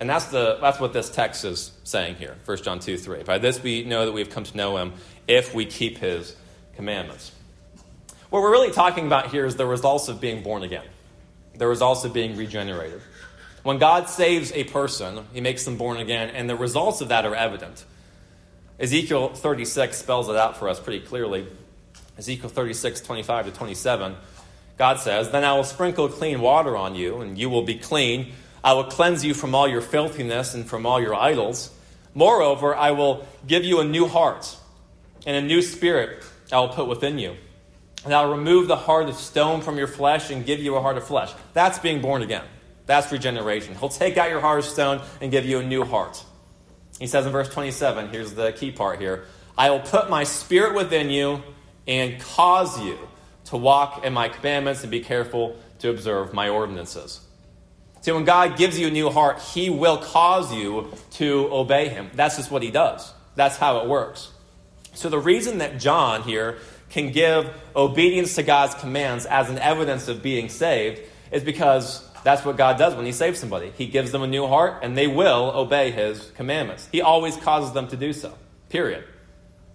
And 0.00 0.08
that's, 0.08 0.26
the, 0.26 0.58
that's 0.60 0.80
what 0.80 0.92
this 0.92 1.10
text 1.10 1.44
is 1.44 1.72
saying 1.84 2.16
here, 2.16 2.36
1 2.44 2.62
John 2.62 2.80
2 2.80 2.96
3. 2.96 3.22
By 3.24 3.38
this 3.38 3.62
we 3.62 3.84
know 3.84 4.06
that 4.06 4.12
we 4.12 4.20
have 4.20 4.30
come 4.30 4.44
to 4.44 4.56
know 4.56 4.76
him 4.76 4.94
if 5.26 5.54
we 5.54 5.66
keep 5.66 5.98
his 5.98 6.34
commandments. 6.76 7.32
What 8.30 8.42
we're 8.42 8.52
really 8.52 8.72
talking 8.72 9.06
about 9.06 9.30
here 9.30 9.44
is 9.44 9.56
the 9.56 9.66
results 9.66 10.08
of 10.08 10.20
being 10.20 10.42
born 10.42 10.62
again 10.62 10.84
the 11.58 11.66
results 11.66 12.04
of 12.04 12.12
being 12.12 12.36
regenerated. 12.36 13.02
When 13.64 13.78
God 13.78 14.08
saves 14.08 14.52
a 14.52 14.64
person, 14.64 15.26
he 15.32 15.40
makes 15.40 15.64
them 15.64 15.76
born 15.76 15.98
again, 15.98 16.30
and 16.30 16.48
the 16.48 16.56
results 16.56 17.00
of 17.00 17.08
that 17.08 17.26
are 17.26 17.34
evident. 17.34 17.84
Ezekiel 18.78 19.34
36 19.34 19.96
spells 19.96 20.28
it 20.28 20.36
out 20.36 20.56
for 20.56 20.68
us 20.68 20.78
pretty 20.80 21.04
clearly. 21.04 21.46
Ezekiel 22.16 22.48
36, 22.48 23.00
25 23.00 23.46
to 23.46 23.52
27. 23.52 24.16
God 24.76 25.00
says, 25.00 25.30
Then 25.30 25.44
I 25.44 25.54
will 25.54 25.64
sprinkle 25.64 26.08
clean 26.08 26.40
water 26.40 26.76
on 26.76 26.94
you, 26.94 27.20
and 27.20 27.36
you 27.36 27.50
will 27.50 27.62
be 27.62 27.76
clean. 27.76 28.32
I 28.62 28.72
will 28.72 28.84
cleanse 28.84 29.24
you 29.24 29.34
from 29.34 29.54
all 29.54 29.68
your 29.68 29.80
filthiness 29.80 30.54
and 30.54 30.66
from 30.66 30.86
all 30.86 31.00
your 31.00 31.14
idols. 31.14 31.70
Moreover, 32.14 32.74
I 32.74 32.92
will 32.92 33.26
give 33.46 33.64
you 33.64 33.80
a 33.80 33.84
new 33.84 34.06
heart, 34.06 34.56
and 35.26 35.36
a 35.36 35.42
new 35.42 35.62
spirit 35.62 36.24
I 36.52 36.60
will 36.60 36.68
put 36.68 36.88
within 36.88 37.18
you 37.18 37.36
and 38.04 38.14
I'll 38.14 38.30
remove 38.30 38.68
the 38.68 38.76
heart 38.76 39.08
of 39.08 39.16
stone 39.16 39.60
from 39.60 39.76
your 39.76 39.86
flesh 39.86 40.30
and 40.30 40.44
give 40.44 40.60
you 40.60 40.76
a 40.76 40.80
heart 40.80 40.96
of 40.96 41.06
flesh. 41.06 41.32
That's 41.52 41.78
being 41.78 42.00
born 42.00 42.22
again. 42.22 42.44
That's 42.86 43.10
regeneration. 43.12 43.74
He'll 43.74 43.88
take 43.88 44.16
out 44.16 44.30
your 44.30 44.40
heart 44.40 44.60
of 44.60 44.64
stone 44.64 45.02
and 45.20 45.30
give 45.30 45.44
you 45.44 45.58
a 45.58 45.62
new 45.62 45.84
heart. 45.84 46.24
He 46.98 47.06
says 47.06 47.26
in 47.26 47.32
verse 47.32 47.48
27, 47.48 48.08
here's 48.08 48.34
the 48.34 48.52
key 48.52 48.70
part 48.70 49.00
here 49.00 49.24
I 49.56 49.70
will 49.70 49.80
put 49.80 50.08
my 50.10 50.24
spirit 50.24 50.74
within 50.74 51.10
you 51.10 51.42
and 51.86 52.20
cause 52.20 52.80
you 52.80 52.98
to 53.46 53.56
walk 53.56 54.04
in 54.04 54.12
my 54.12 54.28
commandments 54.28 54.82
and 54.82 54.90
be 54.90 55.00
careful 55.00 55.56
to 55.78 55.90
observe 55.90 56.32
my 56.34 56.48
ordinances. 56.48 57.20
See, 58.00 58.12
when 58.12 58.24
God 58.24 58.56
gives 58.56 58.78
you 58.78 58.88
a 58.88 58.90
new 58.90 59.10
heart, 59.10 59.40
He 59.40 59.70
will 59.70 59.98
cause 59.98 60.52
you 60.54 60.92
to 61.12 61.48
obey 61.50 61.88
Him. 61.88 62.10
That's 62.14 62.36
just 62.36 62.50
what 62.50 62.62
He 62.62 62.70
does, 62.70 63.12
that's 63.34 63.56
how 63.56 63.78
it 63.78 63.88
works. 63.88 64.30
So, 64.94 65.08
the 65.08 65.18
reason 65.18 65.58
that 65.58 65.78
John 65.78 66.22
here 66.22 66.58
can 66.90 67.12
give 67.12 67.50
obedience 67.76 68.34
to 68.36 68.42
God's 68.42 68.74
commands 68.74 69.26
as 69.26 69.50
an 69.50 69.58
evidence 69.58 70.08
of 70.08 70.22
being 70.22 70.48
saved 70.48 71.00
is 71.30 71.44
because 71.44 72.07
that's 72.24 72.44
what 72.44 72.56
God 72.56 72.78
does 72.78 72.94
when 72.94 73.06
He 73.06 73.12
saves 73.12 73.38
somebody. 73.38 73.72
He 73.76 73.86
gives 73.86 74.12
them 74.12 74.22
a 74.22 74.26
new 74.26 74.46
heart, 74.46 74.80
and 74.82 74.96
they 74.96 75.06
will 75.06 75.52
obey 75.54 75.90
His 75.90 76.32
commandments. 76.36 76.88
He 76.90 77.00
always 77.00 77.36
causes 77.36 77.72
them 77.72 77.88
to 77.88 77.96
do 77.96 78.12
so, 78.12 78.32
period. 78.68 79.04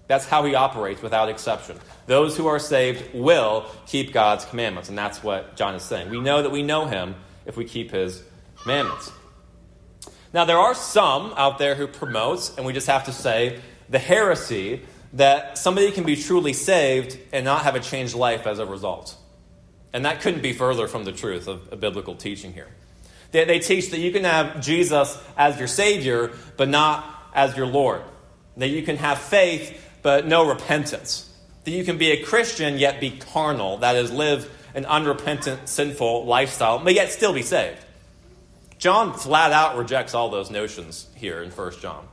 That's 0.07 0.25
how 0.25 0.43
He 0.45 0.55
operates 0.55 1.01
without 1.01 1.29
exception. 1.29 1.77
Those 2.07 2.35
who 2.35 2.47
are 2.47 2.59
saved 2.59 3.13
will 3.13 3.65
keep 3.87 4.11
God's 4.13 4.45
commandments, 4.45 4.89
and 4.89 4.97
that's 4.97 5.23
what 5.23 5.55
John 5.55 5.75
is 5.75 5.83
saying. 5.83 6.09
We 6.09 6.19
know 6.19 6.41
that 6.41 6.51
we 6.51 6.63
know 6.63 6.85
Him 6.85 7.15
if 7.45 7.57
we 7.57 7.65
keep 7.65 7.91
His 7.91 8.21
commandments. 8.61 9.11
Now, 10.33 10.45
there 10.45 10.57
are 10.57 10.73
some 10.73 11.33
out 11.37 11.59
there 11.59 11.75
who 11.75 11.87
promotes, 11.87 12.55
and 12.57 12.65
we 12.65 12.73
just 12.73 12.87
have 12.87 13.05
to 13.05 13.13
say, 13.13 13.61
the 13.89 13.99
heresy 13.99 14.81
that 15.13 15.57
somebody 15.57 15.91
can 15.91 16.03
be 16.03 16.15
truly 16.15 16.53
saved 16.53 17.17
and 17.31 17.45
not 17.45 17.63
have 17.63 17.75
a 17.75 17.79
changed 17.79 18.15
life 18.15 18.47
as 18.47 18.57
a 18.57 18.65
result. 18.65 19.15
And 19.93 20.05
that 20.05 20.21
couldn't 20.21 20.41
be 20.41 20.53
further 20.53 20.87
from 20.87 21.03
the 21.03 21.11
truth 21.11 21.47
of, 21.47 21.71
a 21.71 21.75
biblical 21.75 22.15
teaching 22.15 22.51
here. 22.53 22.67
They, 23.31 23.45
they 23.45 23.59
teach 23.59 23.91
that 23.91 23.99
you 23.99 24.11
can 24.11 24.23
have 24.23 24.59
Jesus 24.59 25.21
as 25.37 25.57
your 25.59 25.67
Savior, 25.67 26.31
but 26.57 26.67
not 26.67 27.05
as 27.33 27.55
your 27.55 27.67
Lord. 27.67 28.01
That 28.57 28.69
you 28.69 28.81
can 28.81 28.97
have 28.97 29.19
faith, 29.19 29.79
but 30.01 30.27
no 30.27 30.47
repentance. 30.47 31.29
That 31.63 31.71
you 31.71 31.83
can 31.83 31.97
be 31.97 32.11
a 32.11 32.23
Christian, 32.23 32.77
yet 32.77 32.99
be 32.99 33.11
carnal, 33.11 33.77
that 33.77 33.95
is, 33.95 34.11
live 34.11 34.49
an 34.75 34.85
unrepentant, 34.85 35.69
sinful 35.69 36.25
lifestyle, 36.25 36.79
but 36.79 36.93
yet 36.93 37.11
still 37.11 37.33
be 37.33 37.43
saved. 37.43 37.77
John 38.79 39.13
flat 39.13 39.51
out 39.51 39.77
rejects 39.77 40.13
all 40.13 40.29
those 40.29 40.49
notions 40.49 41.07
here 41.15 41.41
in 41.41 41.51
1 41.51 41.71
John. 41.79 42.05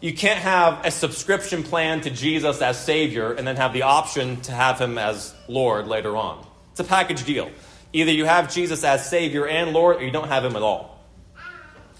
You 0.00 0.14
can't 0.14 0.38
have 0.38 0.86
a 0.86 0.90
subscription 0.90 1.62
plan 1.62 2.00
to 2.02 2.10
Jesus 2.10 2.62
as 2.62 2.82
Savior 2.82 3.32
and 3.32 3.46
then 3.46 3.56
have 3.56 3.74
the 3.74 3.82
option 3.82 4.40
to 4.42 4.52
have 4.52 4.80
Him 4.80 4.96
as 4.96 5.34
Lord 5.46 5.88
later 5.88 6.16
on. 6.16 6.46
It's 6.80 6.88
a 6.88 6.90
package 6.90 7.24
deal. 7.24 7.50
Either 7.92 8.10
you 8.10 8.24
have 8.24 8.50
Jesus 8.50 8.84
as 8.84 9.06
Savior 9.06 9.46
and 9.46 9.74
Lord, 9.74 9.96
or 9.98 10.02
you 10.02 10.10
don't 10.10 10.28
have 10.28 10.46
Him 10.46 10.56
at 10.56 10.62
all. 10.62 10.98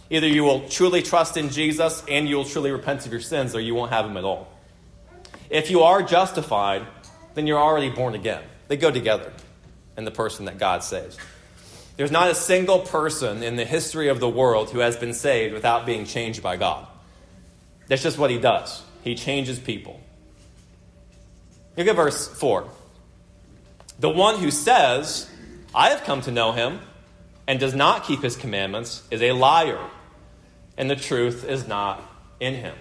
Either 0.08 0.26
you 0.26 0.42
will 0.42 0.70
truly 0.70 1.02
trust 1.02 1.36
in 1.36 1.50
Jesus 1.50 2.02
and 2.08 2.26
you 2.26 2.36
will 2.36 2.46
truly 2.46 2.70
repent 2.70 3.04
of 3.04 3.12
your 3.12 3.20
sins, 3.20 3.54
or 3.54 3.60
you 3.60 3.74
won't 3.74 3.92
have 3.92 4.06
Him 4.06 4.16
at 4.16 4.24
all. 4.24 4.48
If 5.50 5.70
you 5.70 5.82
are 5.82 6.02
justified, 6.02 6.86
then 7.34 7.46
you're 7.46 7.58
already 7.58 7.90
born 7.90 8.14
again. 8.14 8.42
They 8.68 8.78
go 8.78 8.90
together 8.90 9.34
in 9.98 10.06
the 10.06 10.10
person 10.10 10.46
that 10.46 10.56
God 10.56 10.82
saves. 10.82 11.18
There's 11.98 12.10
not 12.10 12.30
a 12.30 12.34
single 12.34 12.78
person 12.78 13.42
in 13.42 13.56
the 13.56 13.66
history 13.66 14.08
of 14.08 14.18
the 14.18 14.30
world 14.30 14.70
who 14.70 14.78
has 14.78 14.96
been 14.96 15.12
saved 15.12 15.52
without 15.52 15.84
being 15.84 16.06
changed 16.06 16.42
by 16.42 16.56
God. 16.56 16.86
That's 17.88 18.02
just 18.02 18.16
what 18.16 18.30
he 18.30 18.38
does. 18.38 18.82
He 19.04 19.14
changes 19.14 19.58
people. 19.58 20.00
Look 21.76 21.86
at 21.86 21.96
verse 21.96 22.28
4. 22.28 22.66
The 24.00 24.08
one 24.08 24.38
who 24.38 24.50
says, 24.50 25.30
I 25.74 25.90
have 25.90 26.04
come 26.04 26.22
to 26.22 26.30
know 26.30 26.52
him, 26.52 26.80
and 27.46 27.60
does 27.60 27.74
not 27.74 28.04
keep 28.04 28.22
his 28.22 28.34
commandments 28.34 29.02
is 29.10 29.20
a 29.20 29.32
liar, 29.32 29.78
and 30.78 30.90
the 30.90 30.96
truth 30.96 31.44
is 31.44 31.68
not 31.68 32.02
in 32.38 32.54
him. 32.54 32.74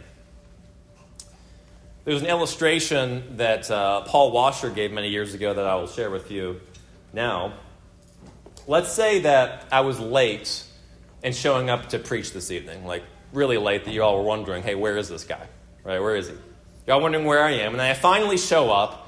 There's 2.05 2.21
an 2.21 2.27
illustration 2.27 3.35
that 3.37 3.69
uh, 3.69 4.01
Paul 4.01 4.31
Washer 4.31 4.69
gave 4.69 4.91
many 4.91 5.09
years 5.09 5.33
ago 5.33 5.53
that 5.53 5.65
I 5.65 5.75
will 5.75 5.87
share 5.87 6.09
with 6.09 6.31
you 6.31 6.61
now. 7.11 7.53
Let's 8.65 8.91
say 8.91 9.19
that 9.19 9.65
I 9.71 9.81
was 9.81 9.99
late 9.99 10.63
in 11.21 11.33
showing 11.33 11.69
up 11.69 11.89
to 11.89 11.99
preach 11.99 12.31
this 12.31 12.49
evening, 12.49 12.85
like 12.85 13.03
really 13.33 13.57
late 13.57 13.83
that 13.85 13.93
you 13.93 14.03
all 14.03 14.17
were 14.17 14.23
wondering, 14.23 14.63
hey, 14.63 14.75
where 14.75 14.95
is 14.97 15.09
this 15.09 15.25
guy? 15.25 15.47
Right? 15.83 15.99
Where 15.99 16.15
is 16.15 16.29
he? 16.29 16.35
Y'all 16.87 17.01
wondering 17.01 17.25
where 17.25 17.43
I 17.43 17.51
am. 17.51 17.73
And 17.73 17.81
I 17.81 17.93
finally 17.93 18.37
show 18.37 18.71
up, 18.71 18.93
and 18.93 18.98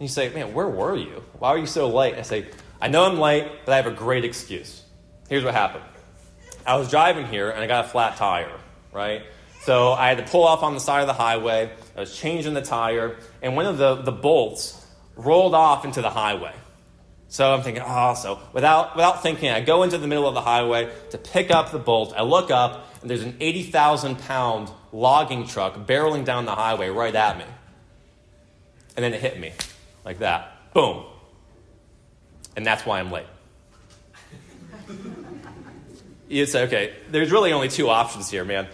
you 0.00 0.08
say, 0.08 0.28
man, 0.30 0.54
where 0.54 0.68
were 0.68 0.96
you? 0.96 1.22
Why 1.38 1.50
are 1.50 1.58
you 1.58 1.66
so 1.66 1.88
late? 1.88 2.14
I 2.14 2.22
say, 2.22 2.46
I 2.80 2.88
know 2.88 3.04
I'm 3.04 3.18
late, 3.18 3.50
but 3.64 3.72
I 3.72 3.76
have 3.76 3.86
a 3.86 3.92
great 3.92 4.24
excuse. 4.24 4.82
Here's 5.28 5.44
what 5.44 5.54
happened. 5.54 5.84
I 6.66 6.76
was 6.76 6.90
driving 6.90 7.26
here, 7.26 7.50
and 7.50 7.62
I 7.62 7.66
got 7.66 7.84
a 7.84 7.88
flat 7.88 8.16
tire, 8.16 8.50
right? 8.92 9.22
So 9.62 9.92
I 9.92 10.08
had 10.08 10.18
to 10.18 10.24
pull 10.24 10.44
off 10.44 10.62
on 10.62 10.74
the 10.74 10.80
side 10.80 11.00
of 11.00 11.06
the 11.06 11.14
highway. 11.14 11.70
I 11.96 12.00
was 12.00 12.16
changing 12.16 12.54
the 12.54 12.62
tire, 12.62 13.16
and 13.40 13.56
one 13.56 13.66
of 13.66 13.78
the, 13.78 13.96
the 13.96 14.12
bolts 14.12 14.84
rolled 15.16 15.54
off 15.54 15.84
into 15.84 16.02
the 16.02 16.10
highway. 16.10 16.52
So 17.28 17.52
I'm 17.52 17.62
thinking, 17.62 17.82
oh, 17.84 18.14
so 18.14 18.40
without, 18.52 18.94
without 18.96 19.22
thinking, 19.22 19.50
I 19.50 19.60
go 19.60 19.82
into 19.82 19.98
the 19.98 20.06
middle 20.06 20.28
of 20.28 20.34
the 20.34 20.40
highway 20.40 20.92
to 21.10 21.18
pick 21.18 21.50
up 21.50 21.72
the 21.72 21.78
bolt. 21.78 22.12
I 22.16 22.22
look 22.22 22.50
up, 22.50 22.86
and 23.00 23.10
there's 23.10 23.22
an 23.22 23.36
80,000 23.40 24.18
pound 24.18 24.70
logging 24.92 25.46
truck 25.46 25.86
barreling 25.86 26.24
down 26.24 26.44
the 26.44 26.54
highway 26.54 26.88
right 26.88 27.14
at 27.14 27.38
me. 27.38 27.44
And 28.96 29.04
then 29.04 29.12
it 29.14 29.20
hit 29.20 29.40
me 29.40 29.52
like 30.04 30.18
that. 30.18 30.72
Boom. 30.74 31.04
And 32.56 32.66
that's 32.66 32.84
why 32.86 33.00
I'm 33.00 33.10
late. 33.10 33.26
You'd 36.28 36.48
say, 36.48 36.64
okay, 36.64 36.94
there's 37.10 37.30
really 37.30 37.52
only 37.52 37.68
two 37.68 37.88
options 37.88 38.30
here, 38.30 38.44
man. 38.44 38.66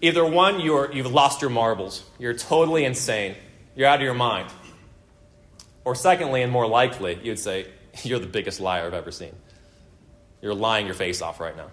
Either 0.00 0.24
one, 0.24 0.60
you're, 0.60 0.92
you've 0.92 1.12
lost 1.12 1.40
your 1.40 1.50
marbles, 1.50 2.04
you're 2.18 2.34
totally 2.34 2.84
insane, 2.84 3.34
you're 3.74 3.88
out 3.88 3.96
of 3.96 4.02
your 4.02 4.14
mind. 4.14 4.50
Or 5.84 5.94
secondly, 5.94 6.42
and 6.42 6.52
more 6.52 6.66
likely, 6.66 7.18
you'd 7.22 7.38
say, 7.38 7.66
You're 8.02 8.18
the 8.18 8.26
biggest 8.26 8.60
liar 8.60 8.86
I've 8.86 8.94
ever 8.94 9.10
seen. 9.10 9.34
You're 10.42 10.54
lying 10.54 10.86
your 10.86 10.94
face 10.94 11.22
off 11.22 11.40
right 11.40 11.56
now. 11.56 11.68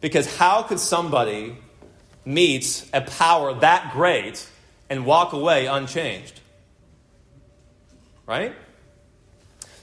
Because 0.00 0.36
how 0.36 0.62
could 0.62 0.80
somebody 0.80 1.56
meet 2.24 2.84
a 2.92 3.00
power 3.00 3.54
that 3.54 3.92
great 3.92 4.46
and 4.90 5.06
walk 5.06 5.32
away 5.32 5.66
unchanged? 5.66 6.40
Right? 8.26 8.54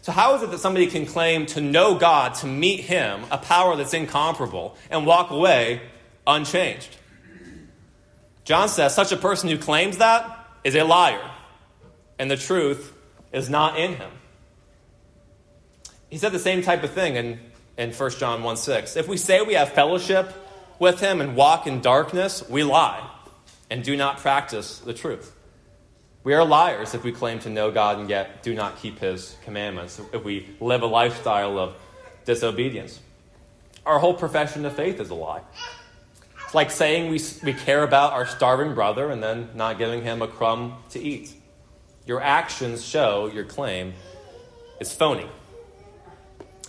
So, 0.01 0.11
how 0.11 0.35
is 0.35 0.41
it 0.41 0.51
that 0.51 0.59
somebody 0.59 0.87
can 0.87 1.05
claim 1.05 1.45
to 1.47 1.61
know 1.61 1.95
God, 1.95 2.35
to 2.35 2.47
meet 2.47 2.81
Him, 2.81 3.23
a 3.31 3.37
power 3.37 3.75
that's 3.77 3.93
incomparable, 3.93 4.75
and 4.89 5.05
walk 5.05 5.31
away 5.31 5.81
unchanged? 6.27 6.97
John 8.43 8.67
says 8.67 8.93
such 8.93 9.11
a 9.11 9.17
person 9.17 9.49
who 9.49 9.57
claims 9.57 9.97
that 9.97 10.47
is 10.63 10.75
a 10.75 10.83
liar, 10.83 11.31
and 12.19 12.29
the 12.29 12.37
truth 12.37 12.93
is 13.31 13.49
not 13.49 13.79
in 13.79 13.95
him. 13.95 14.11
He 16.09 16.17
said 16.17 16.31
the 16.31 16.39
same 16.39 16.61
type 16.61 16.83
of 16.83 16.91
thing 16.91 17.15
in, 17.15 17.39
in 17.77 17.91
1 17.91 18.09
John 18.11 18.43
1 18.43 18.57
6. 18.57 18.95
If 18.95 19.07
we 19.07 19.17
say 19.17 19.41
we 19.41 19.53
have 19.55 19.69
fellowship 19.69 20.33
with 20.79 20.99
him 20.99 21.21
and 21.21 21.35
walk 21.35 21.65
in 21.65 21.81
darkness, 21.81 22.47
we 22.49 22.63
lie 22.63 23.09
and 23.69 23.83
do 23.83 23.95
not 23.95 24.17
practice 24.17 24.79
the 24.79 24.93
truth. 24.93 25.33
We 26.23 26.33
are 26.33 26.45
liars 26.45 26.93
if 26.93 27.03
we 27.03 27.11
claim 27.11 27.39
to 27.39 27.49
know 27.49 27.69
God 27.69 27.99
and 27.99 28.09
yet 28.09 28.43
do 28.43 28.53
not 28.53 28.77
keep 28.77 28.99
his 28.99 29.35
commandments, 29.43 29.99
if 30.13 30.23
we 30.23 30.47
live 30.61 30.81
a 30.81 30.87
lifestyle 30.87 31.59
of 31.59 31.75
disobedience. 32.23 33.01
Our 33.85 33.99
whole 33.99 34.13
profession 34.13 34.65
of 34.65 34.73
faith 34.73 35.01
is 35.01 35.09
a 35.09 35.15
lie. 35.15 35.41
It's 36.45 36.55
like 36.55 36.71
saying 36.71 37.11
we, 37.11 37.19
we 37.43 37.53
care 37.53 37.83
about 37.83 38.13
our 38.13 38.25
starving 38.25 38.73
brother 38.73 39.09
and 39.09 39.21
then 39.21 39.49
not 39.53 39.77
giving 39.77 40.01
him 40.01 40.21
a 40.21 40.27
crumb 40.27 40.77
to 40.91 40.99
eat. 40.99 41.33
Your 42.05 42.21
actions 42.21 42.85
show 42.85 43.27
your 43.27 43.43
claim 43.43 43.93
is 44.79 44.93
phony. 44.93 45.27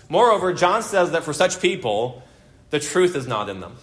Moreover, 0.09 0.53
John 0.53 0.83
says 0.83 1.13
that 1.13 1.23
for 1.23 1.33
such 1.33 1.61
people, 1.61 2.25
the 2.71 2.81
truth 2.81 3.15
is 3.15 3.29
not 3.29 3.49
in 3.49 3.61
them. 3.61 3.77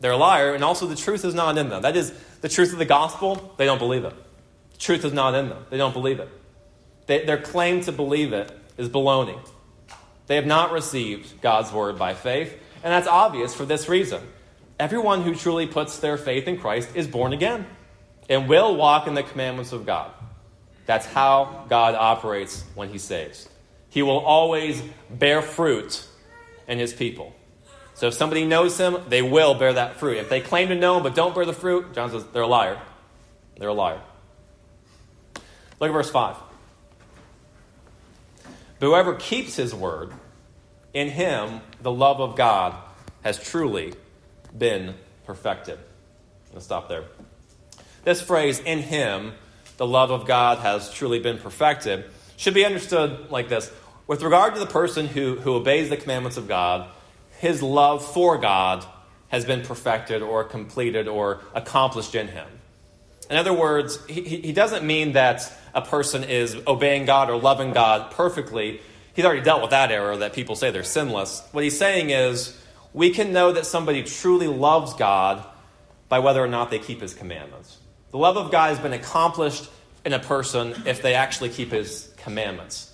They're 0.00 0.12
a 0.12 0.16
liar, 0.16 0.52
and 0.52 0.64
also 0.64 0.86
the 0.86 0.96
truth 0.96 1.24
is 1.24 1.32
not 1.32 1.56
in 1.58 1.68
them. 1.68 1.82
That 1.82 1.96
is, 1.96 2.12
the 2.40 2.48
truth 2.48 2.72
of 2.72 2.80
the 2.80 2.84
gospel, 2.84 3.54
they 3.56 3.66
don't 3.66 3.78
believe 3.78 4.04
it. 4.04 4.14
Truth 4.82 5.04
is 5.04 5.12
not 5.12 5.36
in 5.36 5.48
them. 5.48 5.64
They 5.70 5.76
don't 5.76 5.92
believe 5.92 6.18
it. 6.18 6.28
They, 7.06 7.24
their 7.24 7.40
claim 7.40 7.82
to 7.82 7.92
believe 7.92 8.32
it 8.32 8.50
is 8.76 8.88
baloney. 8.88 9.38
They 10.26 10.34
have 10.34 10.46
not 10.46 10.72
received 10.72 11.40
God's 11.40 11.72
word 11.72 11.96
by 12.00 12.14
faith, 12.14 12.52
and 12.82 12.92
that's 12.92 13.06
obvious 13.06 13.54
for 13.54 13.64
this 13.64 13.88
reason. 13.88 14.20
Everyone 14.80 15.22
who 15.22 15.36
truly 15.36 15.68
puts 15.68 16.00
their 16.00 16.16
faith 16.16 16.48
in 16.48 16.58
Christ 16.58 16.90
is 16.96 17.06
born 17.06 17.32
again 17.32 17.64
and 18.28 18.48
will 18.48 18.74
walk 18.74 19.06
in 19.06 19.14
the 19.14 19.22
commandments 19.22 19.70
of 19.70 19.86
God. 19.86 20.10
That's 20.84 21.06
how 21.06 21.64
God 21.68 21.94
operates 21.94 22.64
when 22.74 22.88
He 22.88 22.98
saves. 22.98 23.48
He 23.88 24.02
will 24.02 24.18
always 24.18 24.82
bear 25.08 25.42
fruit 25.42 26.04
in 26.66 26.80
His 26.80 26.92
people. 26.92 27.36
So 27.94 28.08
if 28.08 28.14
somebody 28.14 28.44
knows 28.44 28.78
Him, 28.78 28.96
they 29.06 29.22
will 29.22 29.54
bear 29.54 29.74
that 29.74 30.00
fruit. 30.00 30.16
If 30.18 30.28
they 30.28 30.40
claim 30.40 30.70
to 30.70 30.74
know 30.74 30.96
Him 30.96 31.04
but 31.04 31.14
don't 31.14 31.36
bear 31.36 31.44
the 31.44 31.52
fruit, 31.52 31.94
John 31.94 32.10
says 32.10 32.24
they're 32.32 32.42
a 32.42 32.48
liar. 32.48 32.80
They're 33.58 33.68
a 33.68 33.74
liar. 33.74 34.00
Look 35.80 35.90
at 35.90 35.92
verse 35.92 36.10
5. 36.10 36.36
But 38.78 38.86
whoever 38.86 39.14
keeps 39.14 39.56
His 39.56 39.74
word, 39.74 40.12
in 40.94 41.08
him 41.08 41.60
the 41.80 41.92
love 41.92 42.20
of 42.20 42.36
God 42.36 42.74
has 43.22 43.42
truly 43.42 43.94
been 44.56 44.94
perfected. 45.26 45.78
Let's 46.52 46.64
stop 46.64 46.88
there. 46.88 47.04
This 48.04 48.20
phrase, 48.20 48.60
in 48.60 48.80
him, 48.80 49.32
the 49.76 49.86
love 49.86 50.10
of 50.10 50.26
God 50.26 50.58
has 50.58 50.92
truly 50.92 51.20
been 51.20 51.38
perfected, 51.38 52.04
should 52.36 52.54
be 52.54 52.64
understood 52.64 53.30
like 53.30 53.48
this. 53.48 53.70
With 54.06 54.22
regard 54.22 54.54
to 54.54 54.60
the 54.60 54.66
person 54.66 55.06
who, 55.06 55.36
who 55.36 55.54
obeys 55.54 55.88
the 55.88 55.96
commandments 55.96 56.36
of 56.36 56.48
God, 56.48 56.90
his 57.38 57.62
love 57.62 58.04
for 58.04 58.38
God 58.38 58.84
has 59.28 59.44
been 59.44 59.62
perfected 59.62 60.20
or 60.20 60.44
completed 60.44 61.08
or 61.08 61.40
accomplished 61.54 62.14
in 62.14 62.28
him. 62.28 62.46
In 63.32 63.38
other 63.38 63.54
words, 63.54 63.98
he, 64.06 64.20
he 64.20 64.52
doesn't 64.52 64.84
mean 64.84 65.12
that 65.12 65.50
a 65.74 65.80
person 65.80 66.22
is 66.22 66.54
obeying 66.66 67.06
God 67.06 67.30
or 67.30 67.36
loving 67.36 67.72
God 67.72 68.10
perfectly. 68.10 68.82
He's 69.14 69.24
already 69.24 69.40
dealt 69.40 69.62
with 69.62 69.70
that 69.70 69.90
error 69.90 70.18
that 70.18 70.34
people 70.34 70.54
say 70.54 70.70
they're 70.70 70.84
sinless. 70.84 71.42
What 71.52 71.64
he's 71.64 71.78
saying 71.78 72.10
is 72.10 72.54
we 72.92 73.08
can 73.08 73.32
know 73.32 73.52
that 73.52 73.64
somebody 73.64 74.02
truly 74.02 74.48
loves 74.48 74.92
God 74.92 75.46
by 76.10 76.18
whether 76.18 76.44
or 76.44 76.46
not 76.46 76.70
they 76.70 76.78
keep 76.78 77.00
his 77.00 77.14
commandments. 77.14 77.78
The 78.10 78.18
love 78.18 78.36
of 78.36 78.52
God 78.52 78.68
has 78.68 78.78
been 78.78 78.92
accomplished 78.92 79.70
in 80.04 80.12
a 80.12 80.18
person 80.18 80.82
if 80.84 81.00
they 81.00 81.14
actually 81.14 81.48
keep 81.48 81.70
his 81.70 82.12
commandments. 82.18 82.92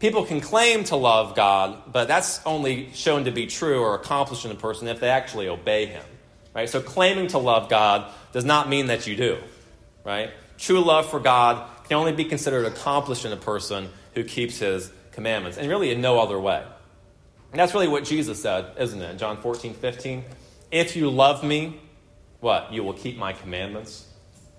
People 0.00 0.26
can 0.26 0.42
claim 0.42 0.84
to 0.84 0.96
love 0.96 1.34
God, 1.34 1.90
but 1.90 2.08
that's 2.08 2.44
only 2.44 2.92
shown 2.92 3.24
to 3.24 3.30
be 3.30 3.46
true 3.46 3.80
or 3.80 3.94
accomplished 3.94 4.44
in 4.44 4.50
a 4.50 4.54
person 4.54 4.86
if 4.86 5.00
they 5.00 5.08
actually 5.08 5.48
obey 5.48 5.86
him. 5.86 6.04
Right? 6.54 6.68
So 6.68 6.82
claiming 6.82 7.28
to 7.28 7.38
love 7.38 7.70
God 7.70 8.12
does 8.32 8.44
not 8.44 8.68
mean 8.68 8.88
that 8.88 9.06
you 9.06 9.16
do. 9.16 9.38
Right? 10.04 10.30
True 10.58 10.80
love 10.80 11.08
for 11.10 11.20
God 11.20 11.68
can 11.84 11.96
only 11.96 12.12
be 12.12 12.24
considered 12.24 12.66
accomplished 12.66 13.24
in 13.24 13.32
a 13.32 13.36
person 13.36 13.88
who 14.14 14.24
keeps 14.24 14.58
his 14.58 14.90
commandments, 15.12 15.58
and 15.58 15.68
really 15.68 15.90
in 15.90 16.00
no 16.00 16.18
other 16.20 16.38
way. 16.38 16.64
And 17.50 17.58
that's 17.58 17.74
really 17.74 17.88
what 17.88 18.04
Jesus 18.04 18.40
said, 18.40 18.72
isn't 18.78 19.00
it? 19.00 19.16
John 19.16 19.40
14, 19.40 19.74
15. 19.74 20.24
If 20.70 20.96
you 20.96 21.10
love 21.10 21.42
me, 21.42 21.80
what? 22.40 22.72
You 22.72 22.84
will 22.84 22.92
keep 22.92 23.16
my 23.16 23.32
commandments. 23.32 24.06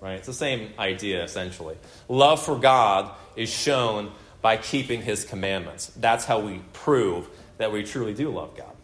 Right? 0.00 0.14
It's 0.14 0.26
the 0.26 0.32
same 0.32 0.72
idea, 0.78 1.22
essentially. 1.22 1.76
Love 2.08 2.42
for 2.42 2.58
God 2.58 3.12
is 3.36 3.50
shown 3.50 4.10
by 4.40 4.56
keeping 4.56 5.02
his 5.02 5.24
commandments. 5.24 5.92
That's 5.96 6.24
how 6.24 6.40
we 6.40 6.62
prove 6.72 7.28
that 7.58 7.70
we 7.70 7.84
truly 7.84 8.14
do 8.14 8.30
love 8.30 8.56
God. 8.56 8.74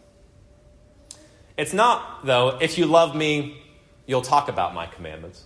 It's 1.57 1.73
not, 1.73 2.23
though, 2.23 2.59
if 2.61 2.77
you 2.77 2.85
love 2.85 3.15
me, 3.15 3.63
you'll 4.05 4.21
talk 4.21 4.47
about 4.47 4.75
my 4.75 4.85
commandments. 4.85 5.43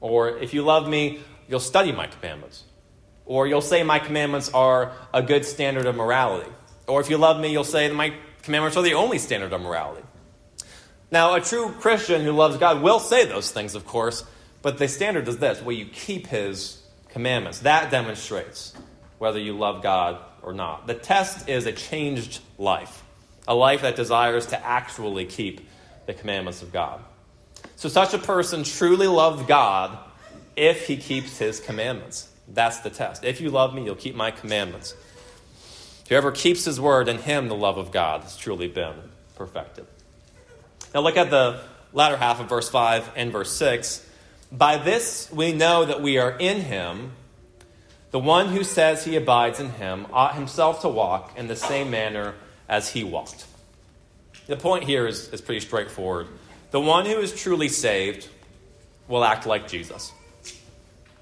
Or 0.00 0.38
if 0.38 0.54
you 0.54 0.62
love 0.62 0.88
me, 0.88 1.20
you'll 1.48 1.60
study 1.60 1.92
my 1.92 2.06
commandments. 2.06 2.64
Or 3.24 3.46
you'll 3.46 3.60
say 3.60 3.82
my 3.82 3.98
commandments 3.98 4.50
are 4.50 4.92
a 5.12 5.22
good 5.22 5.44
standard 5.44 5.86
of 5.86 5.96
morality. 5.96 6.50
Or 6.86 7.00
if 7.00 7.10
you 7.10 7.18
love 7.18 7.40
me, 7.40 7.50
you'll 7.50 7.64
say 7.64 7.88
that 7.88 7.94
my 7.94 8.14
commandments 8.42 8.76
are 8.76 8.82
the 8.82 8.94
only 8.94 9.18
standard 9.18 9.52
of 9.52 9.60
morality. 9.60 10.02
Now, 11.10 11.34
a 11.34 11.40
true 11.40 11.72
Christian 11.72 12.22
who 12.22 12.32
loves 12.32 12.56
God 12.56 12.82
will 12.82 13.00
say 13.00 13.26
those 13.26 13.50
things, 13.50 13.74
of 13.74 13.86
course, 13.86 14.24
but 14.62 14.78
the 14.78 14.88
standard 14.88 15.28
is 15.28 15.38
this 15.38 15.62
where 15.62 15.74
you 15.74 15.86
keep 15.86 16.26
his 16.26 16.82
commandments. 17.10 17.60
That 17.60 17.90
demonstrates 17.90 18.74
whether 19.18 19.38
you 19.38 19.56
love 19.56 19.82
God 19.82 20.18
or 20.42 20.52
not. 20.52 20.86
The 20.86 20.94
test 20.94 21.48
is 21.48 21.66
a 21.66 21.72
changed 21.72 22.40
life, 22.58 23.02
a 23.48 23.54
life 23.54 23.82
that 23.82 23.96
desires 23.96 24.46
to 24.46 24.64
actually 24.64 25.26
keep 25.26 25.68
the 26.06 26.14
commandments 26.14 26.62
of 26.62 26.72
God. 26.72 27.00
So, 27.76 27.88
such 27.88 28.14
a 28.14 28.18
person 28.18 28.64
truly 28.64 29.06
loves 29.06 29.42
God 29.44 29.96
if 30.56 30.86
he 30.86 30.96
keeps 30.96 31.38
his 31.38 31.60
commandments. 31.60 32.28
That's 32.48 32.80
the 32.80 32.90
test. 32.90 33.24
If 33.24 33.40
you 33.40 33.50
love 33.50 33.74
me, 33.74 33.84
you'll 33.84 33.96
keep 33.96 34.14
my 34.14 34.30
commandments. 34.30 34.94
Whoever 36.08 36.30
keeps 36.30 36.64
his 36.64 36.80
word, 36.80 37.08
in 37.08 37.18
him 37.18 37.48
the 37.48 37.56
love 37.56 37.78
of 37.78 37.92
God 37.92 38.22
has 38.22 38.36
truly 38.36 38.68
been 38.68 38.94
perfected. 39.34 39.86
Now, 40.94 41.00
look 41.00 41.16
at 41.16 41.30
the 41.30 41.60
latter 41.92 42.16
half 42.16 42.40
of 42.40 42.48
verse 42.48 42.68
5 42.68 43.10
and 43.16 43.32
verse 43.32 43.52
6. 43.52 44.08
By 44.50 44.78
this 44.78 45.30
we 45.32 45.52
know 45.52 45.84
that 45.84 46.00
we 46.00 46.18
are 46.18 46.36
in 46.38 46.60
him. 46.60 47.12
The 48.12 48.18
one 48.20 48.48
who 48.48 48.64
says 48.64 49.04
he 49.04 49.16
abides 49.16 49.60
in 49.60 49.70
him 49.70 50.06
ought 50.12 50.36
himself 50.36 50.82
to 50.82 50.88
walk 50.88 51.36
in 51.36 51.48
the 51.48 51.56
same 51.56 51.90
manner 51.90 52.34
as 52.68 52.90
he 52.90 53.04
walked. 53.04 53.44
The 54.46 54.56
point 54.56 54.84
here 54.84 55.06
is, 55.06 55.28
is 55.30 55.40
pretty 55.40 55.60
straightforward. 55.60 56.28
The 56.70 56.80
one 56.80 57.06
who 57.06 57.18
is 57.18 57.34
truly 57.34 57.68
saved 57.68 58.28
will 59.08 59.24
act 59.24 59.46
like 59.46 59.68
Jesus. 59.68 60.12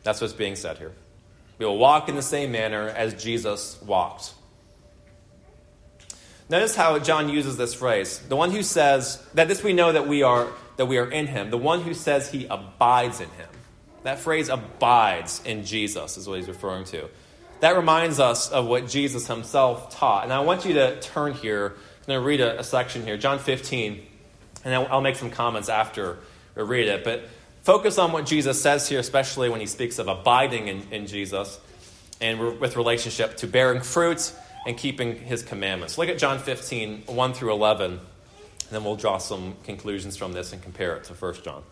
That's 0.02 0.20
what's 0.20 0.32
being 0.32 0.56
said 0.56 0.78
here. 0.78 0.92
We 1.58 1.66
will 1.66 1.78
walk 1.78 2.08
in 2.08 2.16
the 2.16 2.22
same 2.22 2.52
manner 2.52 2.88
as 2.88 3.22
Jesus 3.22 3.80
walked. 3.82 4.34
Notice 6.50 6.76
how 6.76 6.98
John 6.98 7.28
uses 7.28 7.56
this 7.56 7.74
phrase. 7.74 8.18
The 8.18 8.36
one 8.36 8.50
who 8.50 8.62
says 8.62 9.24
that 9.34 9.48
this 9.48 9.62
we 9.62 9.72
know 9.72 9.92
that 9.92 10.06
we 10.06 10.22
are 10.22 10.48
that 10.76 10.86
we 10.86 10.98
are 10.98 11.10
in 11.10 11.26
him. 11.26 11.50
The 11.50 11.58
one 11.58 11.82
who 11.82 11.94
says 11.94 12.30
he 12.30 12.46
abides 12.46 13.20
in 13.20 13.30
him. 13.30 13.48
That 14.02 14.18
phrase 14.18 14.48
abides 14.50 15.42
in 15.44 15.64
Jesus 15.64 16.16
is 16.16 16.28
what 16.28 16.38
he's 16.38 16.48
referring 16.48 16.84
to. 16.86 17.08
That 17.60 17.76
reminds 17.76 18.20
us 18.20 18.50
of 18.50 18.66
what 18.66 18.88
Jesus 18.88 19.26
himself 19.26 19.96
taught. 19.96 20.24
And 20.24 20.32
I 20.32 20.40
want 20.40 20.66
you 20.66 20.74
to 20.74 21.00
turn 21.00 21.32
here. 21.32 21.68
I'm 21.68 22.06
going 22.06 22.20
to 22.20 22.26
read 22.26 22.40
a, 22.42 22.60
a 22.60 22.64
section 22.64 23.04
here, 23.04 23.16
John 23.16 23.38
15, 23.38 24.06
and 24.64 24.74
I'll, 24.74 25.00
make 25.00 25.16
some 25.16 25.30
comments 25.30 25.68
after 25.68 26.18
we 26.54 26.62
read 26.62 26.88
it. 26.88 27.04
But 27.04 27.28
focus 27.62 27.98
on 27.98 28.12
what 28.12 28.26
Jesus 28.26 28.60
says 28.60 28.88
here, 28.88 29.00
especially 29.00 29.48
when 29.48 29.60
he 29.60 29.66
speaks 29.66 29.98
of 29.98 30.08
abiding 30.08 30.68
in, 30.68 30.82
in 30.90 31.06
Jesus 31.06 31.60
and 32.20 32.60
with 32.60 32.76
relationship 32.76 33.36
to 33.38 33.46
bearing 33.46 33.82
fruit 33.82 34.32
and 34.66 34.76
keeping 34.76 35.16
his 35.16 35.42
commandments. 35.42 35.98
Look 35.98 36.08
at 36.08 36.18
John 36.18 36.38
15, 36.38 37.04
1 37.06 37.32
through 37.34 37.52
11, 37.52 37.92
and 37.92 38.00
then 38.70 38.84
we'll 38.84 38.96
draw 38.96 39.18
some 39.18 39.56
conclusions 39.64 40.16
from 40.16 40.32
this 40.32 40.52
and 40.52 40.62
compare 40.62 40.96
it 40.96 41.04
to 41.04 41.14
1 41.14 41.34
John. 41.42 41.62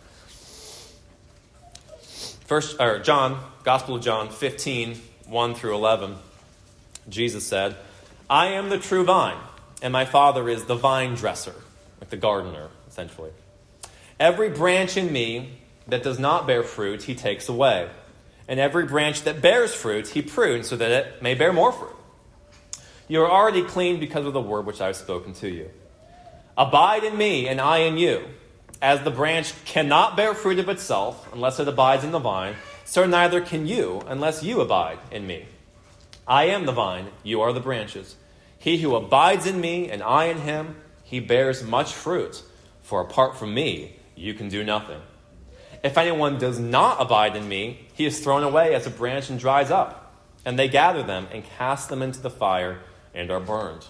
First, 2.44 2.80
or 2.80 2.98
John, 2.98 3.42
Gospel 3.64 3.96
of 3.96 4.02
John 4.02 4.28
15, 4.28 5.00
1 5.26 5.54
through 5.54 5.74
11, 5.74 6.16
Jesus 7.08 7.46
said, 7.46 7.76
I 8.28 8.48
am 8.48 8.68
the 8.68 8.78
true 8.78 9.04
vine, 9.04 9.38
and 9.80 9.92
my 9.92 10.04
Father 10.04 10.48
is 10.48 10.64
the 10.64 10.74
vine 10.74 11.14
dresser, 11.14 11.54
like 12.00 12.10
the 12.10 12.16
gardener. 12.16 12.68
Essentially. 12.92 13.30
Every 14.20 14.50
branch 14.50 14.98
in 14.98 15.10
me 15.10 15.58
that 15.88 16.02
does 16.02 16.18
not 16.18 16.46
bear 16.46 16.62
fruit, 16.62 17.04
he 17.04 17.14
takes 17.14 17.48
away. 17.48 17.88
And 18.46 18.60
every 18.60 18.84
branch 18.84 19.22
that 19.22 19.40
bears 19.40 19.74
fruit, 19.74 20.08
he 20.08 20.20
prunes 20.20 20.68
so 20.68 20.76
that 20.76 20.90
it 20.90 21.22
may 21.22 21.34
bear 21.34 21.54
more 21.54 21.72
fruit. 21.72 21.96
You 23.08 23.22
are 23.22 23.30
already 23.30 23.62
clean 23.62 23.98
because 23.98 24.26
of 24.26 24.34
the 24.34 24.42
word 24.42 24.66
which 24.66 24.80
I 24.80 24.88
have 24.88 24.96
spoken 24.96 25.32
to 25.34 25.48
you. 25.48 25.70
Abide 26.56 27.02
in 27.04 27.16
me, 27.16 27.48
and 27.48 27.60
I 27.60 27.78
in 27.78 27.96
you. 27.96 28.26
As 28.82 29.02
the 29.02 29.10
branch 29.10 29.52
cannot 29.64 30.16
bear 30.16 30.34
fruit 30.34 30.58
of 30.58 30.68
itself 30.68 31.32
unless 31.32 31.58
it 31.60 31.68
abides 31.68 32.04
in 32.04 32.10
the 32.10 32.18
vine, 32.18 32.56
so 32.84 33.06
neither 33.06 33.40
can 33.40 33.66
you 33.66 34.02
unless 34.06 34.42
you 34.42 34.60
abide 34.60 34.98
in 35.10 35.26
me. 35.26 35.46
I 36.26 36.44
am 36.44 36.66
the 36.66 36.72
vine, 36.72 37.06
you 37.22 37.40
are 37.40 37.52
the 37.52 37.60
branches. 37.60 38.16
He 38.58 38.78
who 38.78 38.94
abides 38.96 39.46
in 39.46 39.60
me 39.60 39.90
and 39.90 40.02
I 40.02 40.26
in 40.26 40.38
him, 40.38 40.76
he 41.04 41.20
bears 41.20 41.62
much 41.62 41.92
fruit, 41.92 42.42
for 42.92 43.00
apart 43.00 43.38
from 43.38 43.54
me, 43.54 43.96
you 44.14 44.34
can 44.34 44.50
do 44.50 44.62
nothing. 44.62 45.00
If 45.82 45.96
anyone 45.96 46.36
does 46.36 46.58
not 46.58 47.00
abide 47.00 47.36
in 47.36 47.48
me, 47.48 47.88
he 47.94 48.04
is 48.04 48.20
thrown 48.20 48.42
away 48.42 48.74
as 48.74 48.86
a 48.86 48.90
branch 48.90 49.30
and 49.30 49.40
dries 49.40 49.70
up, 49.70 50.14
and 50.44 50.58
they 50.58 50.68
gather 50.68 51.02
them 51.02 51.26
and 51.32 51.42
cast 51.42 51.88
them 51.88 52.02
into 52.02 52.20
the 52.20 52.28
fire 52.28 52.80
and 53.14 53.30
are 53.30 53.40
burned. 53.40 53.86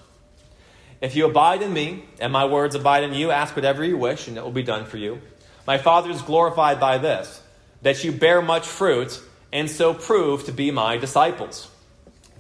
If 1.00 1.16
you 1.16 1.26
abide 1.26 1.62
in 1.62 1.72
me, 1.72 2.04
and 2.20 2.32
my 2.32 2.44
words 2.44 2.76
abide 2.76 3.02
in 3.02 3.12
you, 3.12 3.32
ask 3.32 3.56
whatever 3.56 3.84
you 3.84 3.98
wish, 3.98 4.28
and 4.28 4.36
it 4.36 4.44
will 4.44 4.52
be 4.52 4.62
done 4.62 4.84
for 4.84 4.98
you. 4.98 5.20
My 5.66 5.78
Father 5.78 6.12
is 6.12 6.22
glorified 6.22 6.78
by 6.78 6.98
this, 6.98 7.42
that 7.82 8.04
you 8.04 8.12
bear 8.12 8.40
much 8.40 8.68
fruit, 8.68 9.20
and 9.52 9.68
so 9.68 9.94
prove 9.94 10.44
to 10.44 10.52
be 10.52 10.70
my 10.70 10.96
disciples. 10.96 11.68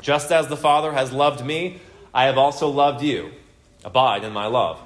Just 0.00 0.30
as 0.30 0.46
the 0.46 0.56
Father 0.56 0.92
has 0.92 1.10
loved 1.10 1.44
me, 1.44 1.80
I 2.14 2.26
have 2.26 2.38
also 2.38 2.68
loved 2.68 3.02
you. 3.02 3.32
Abide 3.84 4.22
in 4.22 4.32
my 4.32 4.46
love. 4.46 4.80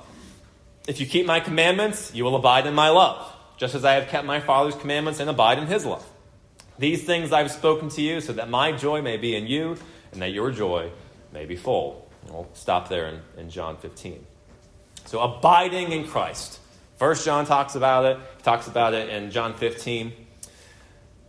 If 0.87 1.01
you 1.01 1.07
keep 1.07 1.27
my 1.27 1.41
commandments, 1.41 2.15
you 2.15 2.25
will 2.25 2.37
abide 2.37 2.67
in 2.67 2.75
my 2.75 2.91
love, 2.91 3.33
just 3.57 3.75
as 3.75 3.85
I 3.85 3.95
have 3.95 4.09
kept 4.09 4.27
my 4.27 4.41
Father's 4.41 4.77
commandments 4.77 5.21
and 5.21 5.29
abide 5.29 5.59
in 5.59 5.67
his 5.67 5.85
love. 5.85 6.07
These 6.79 7.05
things 7.05 7.33
I 7.33 7.39
have 7.39 7.51
spoken 7.51 7.89
to 7.91 8.03
you, 8.03 8.21
so 8.21 8.33
that 8.35 8.49
my 8.49 8.73
joy 8.73 9.03
may 9.03 9.17
be 9.17 9.35
in 9.35 9.47
you, 9.47 9.77
and 10.13 10.23
that 10.23 10.33
your 10.33 10.51
joy 10.51 10.91
may 11.33 11.45
be 11.45 11.57
full. 11.57 12.09
We'll 12.29 12.49
stop 12.55 12.89
there 12.89 13.07
in, 13.09 13.21
in 13.37 13.51
John 13.51 13.77
15. 13.77 14.25
So, 15.07 15.21
abiding 15.21 15.93
in 15.93 16.07
Christ. 16.07 16.61
First 16.97 17.25
John 17.25 17.47
talks 17.47 17.75
about 17.75 18.05
it, 18.05 18.19
he 18.37 18.43
talks 18.43 18.67
about 18.69 18.95
it 18.95 19.09
in 19.11 19.31
John 19.31 19.55
15. 19.55 20.13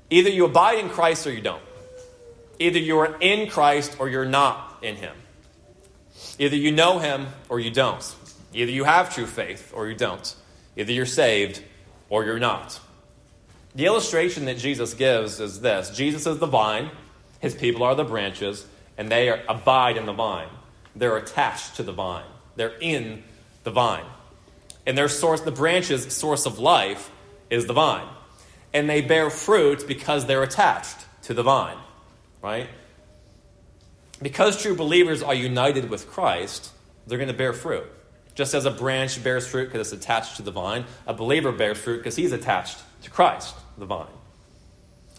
Either 0.10 0.30
you 0.30 0.46
abide 0.46 0.80
in 0.80 0.90
Christ 0.90 1.28
or 1.28 1.32
you 1.32 1.42
don't. 1.42 1.62
Either 2.60 2.80
you 2.80 2.98
are 3.00 3.18
in 3.20 3.50
Christ 3.50 3.98
or 4.00 4.10
you're 4.10 4.26
not 4.26 4.80
in 4.82 4.96
Him. 4.96 5.16
Either 6.40 6.56
you 6.56 6.72
know 6.72 7.00
Him 7.00 7.28
or 7.50 7.60
you 7.60 7.70
don't. 7.70 8.16
Either 8.54 8.72
you 8.72 8.84
have 8.84 9.14
true 9.14 9.26
faith 9.26 9.72
or 9.76 9.88
you 9.88 9.96
don't. 9.96 10.36
Either 10.76 10.92
you're 10.92 11.06
saved 11.06 11.62
or 12.10 12.24
you're 12.26 12.40
not. 12.40 12.80
The 13.76 13.86
illustration 13.86 14.46
that 14.46 14.58
Jesus 14.58 14.94
gives 14.94 15.40
is 15.40 15.62
this 15.62 15.90
Jesus 15.92 16.26
is 16.26 16.40
the 16.40 16.48
vine, 16.48 16.90
His 17.40 17.56
people 17.56 17.84
are 17.84 17.96
the 17.96 18.04
branches, 18.04 18.66
and 18.98 19.12
they 19.12 19.30
are, 19.30 19.42
abide 19.48 19.98
in 19.98 20.06
the 20.06 20.14
vine. 20.14 20.50
They're 20.96 21.18
attached 21.18 21.76
to 21.76 21.84
the 21.84 21.92
vine. 21.92 22.26
They're 22.56 22.78
in 22.80 23.24
the 23.64 23.72
vine. 23.72 24.06
And 24.88 24.98
their 24.98 25.10
source, 25.10 25.42
the 25.42 25.52
branches, 25.52 26.12
source 26.14 26.46
of 26.46 26.58
life 26.58 27.12
is 27.50 27.68
the 27.68 27.74
vine. 27.74 28.08
And 28.74 28.90
they 28.90 29.02
bear 29.02 29.30
fruit 29.30 29.88
because 29.88 30.26
they're 30.26 30.44
attached 30.44 30.98
to 31.24 31.34
the 31.34 31.44
vine. 31.44 31.78
Right? 32.42 32.70
Because 34.22 34.62
true 34.62 34.76
believers 34.76 35.22
are 35.22 35.34
united 35.36 35.90
with 35.90 36.10
Christ, 36.10 36.72
they're 37.06 37.18
going 37.18 37.28
to 37.28 37.34
bear 37.34 37.54
fruit. 37.54 37.86
Just 38.38 38.54
as 38.54 38.66
a 38.66 38.72
branch 38.72 39.24
bears 39.24 39.48
fruit 39.48 39.66
because 39.66 39.92
it's 39.92 40.04
attached 40.04 40.36
to 40.36 40.44
the 40.44 40.52
vine, 40.52 40.86
a 41.08 41.14
believer 41.14 41.52
bears 41.52 41.80
fruit 41.80 41.98
because 41.98 42.16
he's 42.16 42.32
attached 42.32 42.78
to 43.02 43.10
Christ, 43.10 43.56
the 43.80 43.86
vine. 43.88 44.06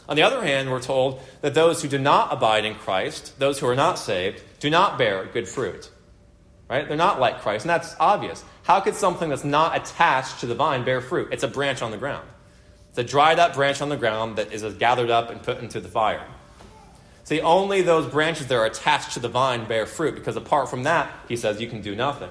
On 0.09 0.15
the 0.15 0.23
other 0.23 0.41
hand, 0.41 0.71
we're 0.71 0.81
told 0.81 1.21
that 1.41 1.53
those 1.53 1.83
who 1.83 1.89
do 1.89 1.99
not 1.99 2.33
abide 2.33 2.65
in 2.65 2.77
Christ, 2.77 3.37
those 3.41 3.59
who 3.59 3.67
are 3.67 3.75
not 3.75 3.99
saved, 3.99 4.41
do 4.61 4.71
not 4.71 4.99
bear 4.99 5.25
good 5.25 5.49
fruit. 5.49 5.91
Right? 6.71 6.87
They're 6.87 6.97
not 6.97 7.19
like 7.19 7.41
Christ, 7.41 7.65
and 7.65 7.71
that's 7.71 7.97
obvious. 7.99 8.45
How 8.63 8.79
could 8.79 8.95
something 8.95 9.31
that's 9.31 9.43
not 9.43 9.77
attached 9.77 10.39
to 10.41 10.47
the 10.47 10.55
vine 10.55 10.85
bear 10.85 11.01
fruit? 11.01 11.31
It's 11.33 11.43
a 11.43 11.49
branch 11.49 11.83
on 11.83 11.91
the 11.91 11.97
ground. 11.97 12.29
It's 12.91 12.99
a 12.99 13.05
dried 13.05 13.41
up 13.41 13.55
branch 13.55 13.83
on 13.83 13.89
the 13.89 13.97
ground 13.97 14.37
that 14.37 14.53
is 14.53 14.63
gathered 14.75 15.11
up 15.11 15.31
and 15.31 15.43
put 15.43 15.59
into 15.59 15.81
the 15.81 15.89
fire. 15.89 16.25
See, 17.25 17.41
only 17.41 17.83
those 17.83 18.07
branches 18.07 18.47
that 18.47 18.55
are 18.55 18.65
attached 18.65 19.15
to 19.15 19.21
the 19.21 19.29
vine 19.29 19.67
bear 19.67 19.87
fruit, 19.87 20.15
because 20.15 20.37
apart 20.37 20.71
from 20.71 20.85
that, 20.85 21.11
he 21.27 21.37
says, 21.37 21.61
you 21.61 21.67
can 21.67 21.83
do 21.83 21.97
nothing. 21.97 22.31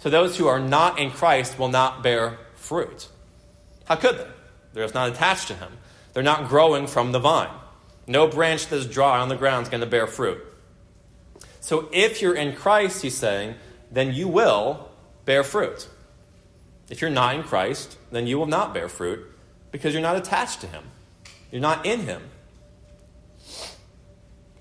So 0.00 0.10
those 0.10 0.36
who 0.36 0.46
are 0.48 0.58
not 0.58 0.98
in 0.98 1.10
Christ 1.10 1.58
will 1.58 1.68
not 1.68 2.02
bear 2.02 2.38
fruit. 2.54 3.08
How 3.84 3.96
could 3.96 4.18
they? 4.18 4.26
They're 4.72 4.84
just 4.84 4.94
not 4.94 5.10
attached 5.10 5.48
to 5.48 5.54
him. 5.54 5.72
They're 6.12 6.22
not 6.22 6.48
growing 6.48 6.86
from 6.86 7.12
the 7.12 7.18
vine. 7.18 7.50
No 8.06 8.26
branch 8.26 8.66
that's 8.68 8.86
dry 8.86 9.20
on 9.20 9.28
the 9.28 9.36
ground 9.36 9.64
is 9.64 9.68
going 9.68 9.82
to 9.82 9.86
bear 9.86 10.06
fruit. 10.06 10.42
So 11.60 11.88
if 11.92 12.22
you're 12.22 12.34
in 12.34 12.56
Christ, 12.56 13.02
he's 13.02 13.16
saying, 13.16 13.54
then 13.90 14.12
you 14.14 14.26
will 14.26 14.88
bear 15.24 15.44
fruit. 15.44 15.88
If 16.88 17.00
you're 17.00 17.10
not 17.10 17.34
in 17.34 17.42
Christ, 17.42 17.96
then 18.10 18.26
you 18.26 18.38
will 18.38 18.46
not 18.46 18.72
bear 18.72 18.88
fruit 18.88 19.30
because 19.70 19.92
you're 19.92 20.02
not 20.02 20.16
attached 20.16 20.62
to 20.62 20.66
him. 20.66 20.84
You're 21.52 21.60
not 21.60 21.84
in 21.84 22.00
him. 22.00 22.22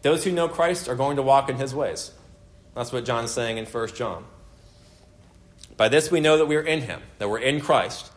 Those 0.02 0.24
who 0.24 0.32
know 0.32 0.48
Christ 0.48 0.88
are 0.88 0.96
going 0.96 1.16
to 1.16 1.24
walk 1.24 1.50
in 1.50 1.56
his 1.56 1.74
ways. 1.74 2.12
That's 2.76 2.92
what 2.92 3.06
John 3.06 3.26
is 3.26 3.32
saying 3.32 3.58
in 3.58 3.66
1 3.66 3.96
John. 3.96 4.26
By 5.80 5.88
this 5.88 6.12
we 6.12 6.20
know 6.20 6.38
that 6.38 6.46
we 6.46 6.58
are 6.58 6.62
in 6.62 6.82
him, 6.82 7.02
that 7.20 7.30
we're 7.30 7.40
in 7.40 7.62
Christ. 7.62 8.12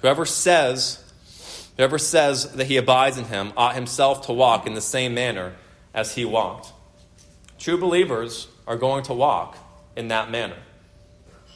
Whoever 0.00 0.24
says 0.24 1.04
Whoever 1.76 1.98
says 1.98 2.52
that 2.52 2.68
he 2.68 2.78
abides 2.78 3.18
in 3.18 3.26
him 3.26 3.52
ought 3.54 3.74
himself 3.74 4.26
to 4.26 4.32
walk 4.32 4.66
in 4.66 4.72
the 4.72 4.80
same 4.80 5.12
manner 5.12 5.54
as 5.92 6.14
he 6.14 6.24
walked. 6.24 6.72
True 7.58 7.76
believers 7.76 8.48
are 8.66 8.76
going 8.76 9.04
to 9.04 9.12
walk 9.12 9.58
in 9.94 10.08
that 10.08 10.30
manner. 10.30 10.56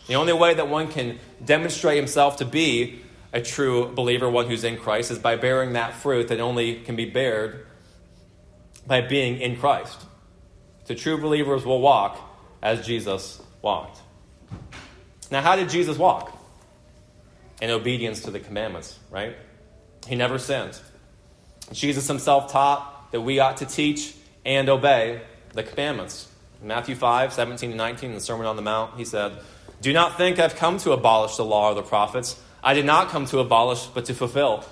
The 0.09 0.17
only 0.17 0.35
way 0.35 0.53
that 0.53 0.69
one 0.69 0.89
can 0.89 1.19
demonstrate 1.43 1.97
himself 1.97 2.37
to 2.37 2.45
be 2.45 3.01
a 3.33 3.41
true 3.41 3.89
believer, 3.95 4.29
one 4.29 4.47
who's 4.47 4.65
in 4.65 4.77
Christ, 4.77 5.11
is 5.11 5.19
by 5.19 5.37
bearing 5.37 5.73
that 5.73 5.95
fruit 5.95 6.29
that 6.29 6.39
only 6.39 6.81
can 6.81 6.97
be 6.97 7.07
bared 7.07 7.67
by 8.87 9.01
being 9.01 9.41
in 9.41 9.57
Christ. 9.57 10.01
So 10.85 10.95
true 10.95 11.19
believers 11.19 11.65
will 11.65 11.81
walk 11.81 12.19
as 12.61 12.85
Jesus 12.85 13.41
walked. 13.63 14.01
Now, 15.31 15.43
how 15.43 15.57
did 15.57 15.69
Jesus 15.69 15.97
walk? 15.97 16.37
In 17.61 17.71
obedience 17.71 18.23
to 18.23 18.31
the 18.31 18.41
commandments, 18.41 18.99
right? 19.11 19.37
He 20.07 20.17
never 20.17 20.39
sinned. 20.39 20.79
Jesus 21.73 22.09
himself 22.09 22.51
taught 22.51 23.13
that 23.13 23.21
we 23.21 23.39
ought 23.39 23.59
to 23.59 23.67
teach 23.67 24.15
and 24.45 24.69
obey 24.69 25.21
the 25.53 25.63
commandments. 25.63 26.29
In 26.61 26.69
Matthew 26.69 26.95
5, 26.95 27.33
17 27.33 27.71
to 27.71 27.77
19, 27.77 28.11
in 28.11 28.15
the 28.15 28.21
Sermon 28.21 28.47
on 28.47 28.57
the 28.57 28.63
Mount, 28.63 28.97
he 28.97 29.05
said, 29.05 29.33
Do 29.81 29.93
not 29.93 30.17
think 30.17 30.39
I've 30.39 30.57
come 30.57 30.79
to 30.79 30.93
abolish 30.93 31.37
the 31.37 31.45
law 31.45 31.71
or 31.71 31.75
the 31.75 31.83
prophets. 31.83 32.41
I 32.63 32.75
did 32.75 32.85
not 32.85 33.09
come 33.09 33.27
to 33.27 33.39
abolish, 33.39 33.87
but 33.87 34.07
to 34.07 34.15
fulfill. 34.15 34.65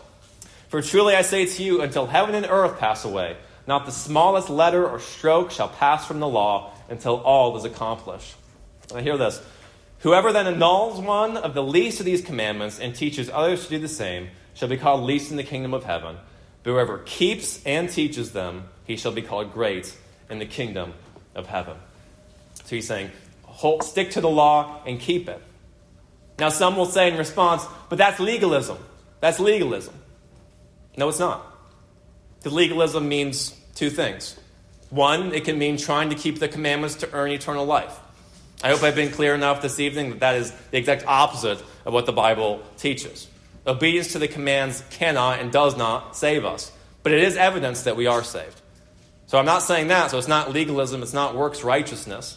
For 0.68 0.82
truly 0.82 1.14
I 1.14 1.22
say 1.22 1.46
to 1.46 1.62
you, 1.62 1.80
until 1.82 2.06
heaven 2.06 2.34
and 2.34 2.46
earth 2.48 2.78
pass 2.78 3.04
away, 3.04 3.36
not 3.66 3.86
the 3.86 3.92
smallest 3.92 4.50
letter 4.50 4.86
or 4.88 4.98
stroke 4.98 5.50
shall 5.50 5.68
pass 5.68 6.06
from 6.06 6.20
the 6.20 6.28
law 6.28 6.72
until 6.88 7.16
all 7.16 7.56
is 7.56 7.64
accomplished. 7.64 8.34
Now 8.92 9.00
hear 9.00 9.16
this. 9.16 9.42
Whoever 10.00 10.32
then 10.32 10.46
annuls 10.46 11.00
one 11.00 11.37
of 11.37 11.54
the 11.54 11.62
least 11.62 11.98
of 11.98 12.06
these 12.06 12.22
commandments 12.22 12.78
and 12.78 12.94
teaches 12.94 13.28
others 13.32 13.64
to 13.64 13.70
do 13.70 13.78
the 13.78 13.88
same 13.88 14.28
shall 14.54 14.68
be 14.68 14.76
called 14.76 15.02
least 15.02 15.30
in 15.30 15.37
the 15.37 15.42
kingdom 15.42 15.74
of 15.74 15.84
heaven. 15.84 16.16
But 16.62 16.72
whoever 16.72 16.98
keeps 16.98 17.64
and 17.64 17.90
teaches 17.90 18.32
them, 18.32 18.68
he 18.84 18.96
shall 18.96 19.12
be 19.12 19.22
called 19.22 19.52
great 19.52 19.96
in 20.30 20.38
the 20.38 20.46
kingdom 20.46 20.94
of 21.34 21.46
heaven. 21.46 21.76
So 22.64 22.76
he's 22.76 22.87
saying, 22.87 23.11
hold, 23.42 23.82
stick 23.82 24.12
to 24.12 24.20
the 24.20 24.28
law 24.28 24.82
and 24.87 25.00
keep 25.00 25.28
it. 25.28 25.42
Now, 26.38 26.50
some 26.50 26.76
will 26.76 26.87
say 26.87 27.11
in 27.11 27.18
response, 27.18 27.64
but 27.88 27.98
that's 27.98 28.20
legalism. 28.20 28.78
That's 29.20 29.40
legalism. 29.40 29.94
No, 30.96 31.08
it's 31.08 31.18
not. 31.18 31.44
The 32.42 32.50
legalism 32.50 33.08
means 33.08 33.56
two 33.74 33.90
things. 33.90 34.38
One, 34.90 35.32
it 35.32 35.44
can 35.44 35.58
mean 35.58 35.76
trying 35.76 36.11
to 36.11 36.14
keep 36.14 36.38
the 36.38 36.48
commandments 36.48 36.96
to 36.96 37.12
earn 37.12 37.32
eternal 37.32 37.64
life. 37.64 37.98
I 38.62 38.70
hope 38.70 38.82
I've 38.82 38.96
been 38.96 39.12
clear 39.12 39.34
enough 39.34 39.62
this 39.62 39.78
evening 39.78 40.10
that 40.10 40.20
that 40.20 40.34
is 40.34 40.50
the 40.70 40.78
exact 40.78 41.04
opposite 41.06 41.62
of 41.84 41.92
what 41.92 42.06
the 42.06 42.12
Bible 42.12 42.60
teaches. 42.76 43.28
Obedience 43.64 44.12
to 44.12 44.18
the 44.18 44.26
commands 44.26 44.82
cannot 44.90 45.38
and 45.38 45.52
does 45.52 45.76
not 45.76 46.16
save 46.16 46.44
us, 46.44 46.72
but 47.04 47.12
it 47.12 47.22
is 47.22 47.36
evidence 47.36 47.82
that 47.82 47.94
we 47.94 48.06
are 48.08 48.24
saved. 48.24 48.60
So 49.26 49.38
I'm 49.38 49.44
not 49.44 49.62
saying 49.62 49.88
that, 49.88 50.10
so 50.10 50.18
it's 50.18 50.26
not 50.26 50.52
legalism, 50.52 51.02
it's 51.02 51.12
not 51.12 51.36
works 51.36 51.62
righteousness. 51.62 52.36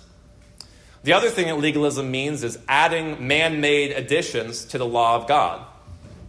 The 1.04 1.14
other 1.14 1.30
thing 1.30 1.48
that 1.48 1.58
legalism 1.58 2.12
means 2.12 2.44
is 2.44 2.60
adding 2.68 3.28
man 3.28 3.60
made 3.60 3.92
additions 3.92 4.66
to 4.66 4.78
the 4.78 4.86
law 4.86 5.16
of 5.16 5.28
God. 5.28 5.66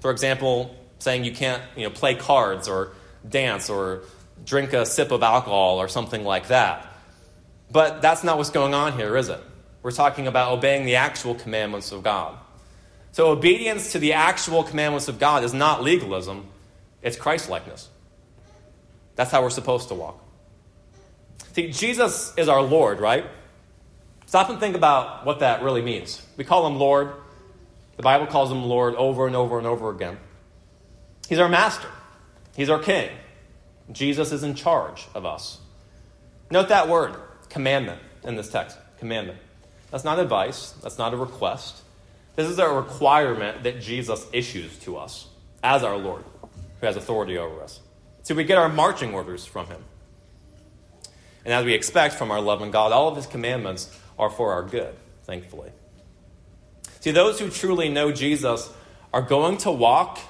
For 0.01 0.11
example, 0.11 0.75
saying 1.01 1.25
you 1.25 1.33
can't 1.33 1.63
you 1.77 1.83
know, 1.83 1.91
play 1.91 2.15
cards 2.15 2.67
or 2.67 2.93
dance 3.29 3.69
or 3.69 4.05
drink 4.47 4.73
a 4.73 4.87
sip 4.87 5.11
of 5.11 5.23
alcohol 5.23 5.79
or 5.79 5.89
something 5.89 6.25
like 6.25 6.49
that. 6.49 6.87
But 7.71 8.01
that's 8.01 8.25
not 8.25 8.39
what's 8.39 8.51
going 8.51 8.73
on 8.73 8.95
here, 8.95 9.17
is 9.17 9.29
it? 9.29 9.43
We're 9.83 9.91
talking 9.91 10.27
about 10.27 10.53
obeying 10.53 10.85
the 10.85 10.97
actual 10.97 11.35
commandments 11.35 11.93
of 11.93 12.03
God. 12.03 12.39
So, 13.13 13.31
obedience 13.31 13.93
to 13.93 13.99
the 13.99 14.15
actual 14.15 14.63
commandments 14.63 15.09
of 15.09 15.19
God 15.19 15.45
is 15.45 15.53
not 15.53 15.83
legalism, 15.83 16.47
it's 17.03 17.17
Christ 17.17 17.51
likeness. 17.51 17.89
That's 19.17 19.31
how 19.31 19.43
we're 19.43 19.51
supposed 19.51 19.89
to 19.89 19.95
walk. 19.95 20.23
See, 21.53 21.71
Jesus 21.71 22.33
is 22.39 22.49
our 22.49 22.63
Lord, 22.63 23.01
right? 23.01 23.27
Stop 24.25 24.49
and 24.49 24.59
think 24.59 24.75
about 24.75 25.27
what 25.27 25.41
that 25.41 25.63
really 25.63 25.83
means. 25.83 26.25
We 26.39 26.45
call 26.45 26.67
him 26.67 26.79
Lord. 26.79 27.13
The 27.97 28.03
Bible 28.03 28.27
calls 28.27 28.51
him 28.51 28.65
Lord 28.65 28.95
over 28.95 29.27
and 29.27 29.37
over 29.37 29.59
and 29.59 29.67
over 29.67 29.91
again. 29.91 30.17
He's 31.29 31.39
our 31.39 31.49
master, 31.49 31.89
he's 32.57 32.71
our 32.71 32.79
king. 32.79 33.11
Jesus 33.91 34.33
is 34.33 34.43
in 34.43 34.55
charge 34.55 35.07
of 35.15 35.27
us. 35.27 35.59
Note 36.51 36.69
that 36.69 36.89
word, 36.89 37.17
commandment, 37.51 38.01
in 38.25 38.37
this 38.37 38.49
text. 38.49 38.79
Commandment. 38.99 39.39
That's 39.93 40.05
not 40.05 40.19
advice, 40.19 40.71
that's 40.83 40.99
not 40.99 41.13
a 41.13 41.17
request. 41.19 41.83
This 42.35 42.49
is 42.49 42.59
a 42.59 42.67
requirement 42.67 43.63
that 43.65 43.83
Jesus 43.83 44.27
issues 44.33 44.79
to 44.81 44.97
us 44.97 45.29
as 45.63 45.85
our 45.85 45.99
Lord, 45.99 46.25
who 46.81 46.87
has 46.87 46.97
authority 46.97 47.37
over 47.37 47.63
us. 47.63 47.79
So 48.23 48.35
we 48.35 48.45
get 48.45 48.57
our 48.57 48.71
marching 48.71 49.13
orders 49.13 49.45
from 49.45 49.67
him. 49.67 49.85
And 51.45 51.53
as 51.53 51.67
we 51.67 51.75
expect 51.75 52.15
from 52.15 52.31
our 52.31 52.41
loving 52.41 52.71
God, 52.71 52.93
all 52.93 53.09
of 53.09 53.17
his 53.17 53.27
commandments 53.27 53.95
are 54.19 54.31
for 54.31 54.53
our 54.53 54.63
good, 54.63 54.95
thankfully. 55.25 55.71
See, 57.01 57.11
those 57.11 57.39
who 57.39 57.51
truly 57.51 57.91
know 57.91 58.13
Jesus 58.13 58.73
are 59.13 59.23
going 59.23 59.59
to 59.59 59.71
walk 59.71 60.21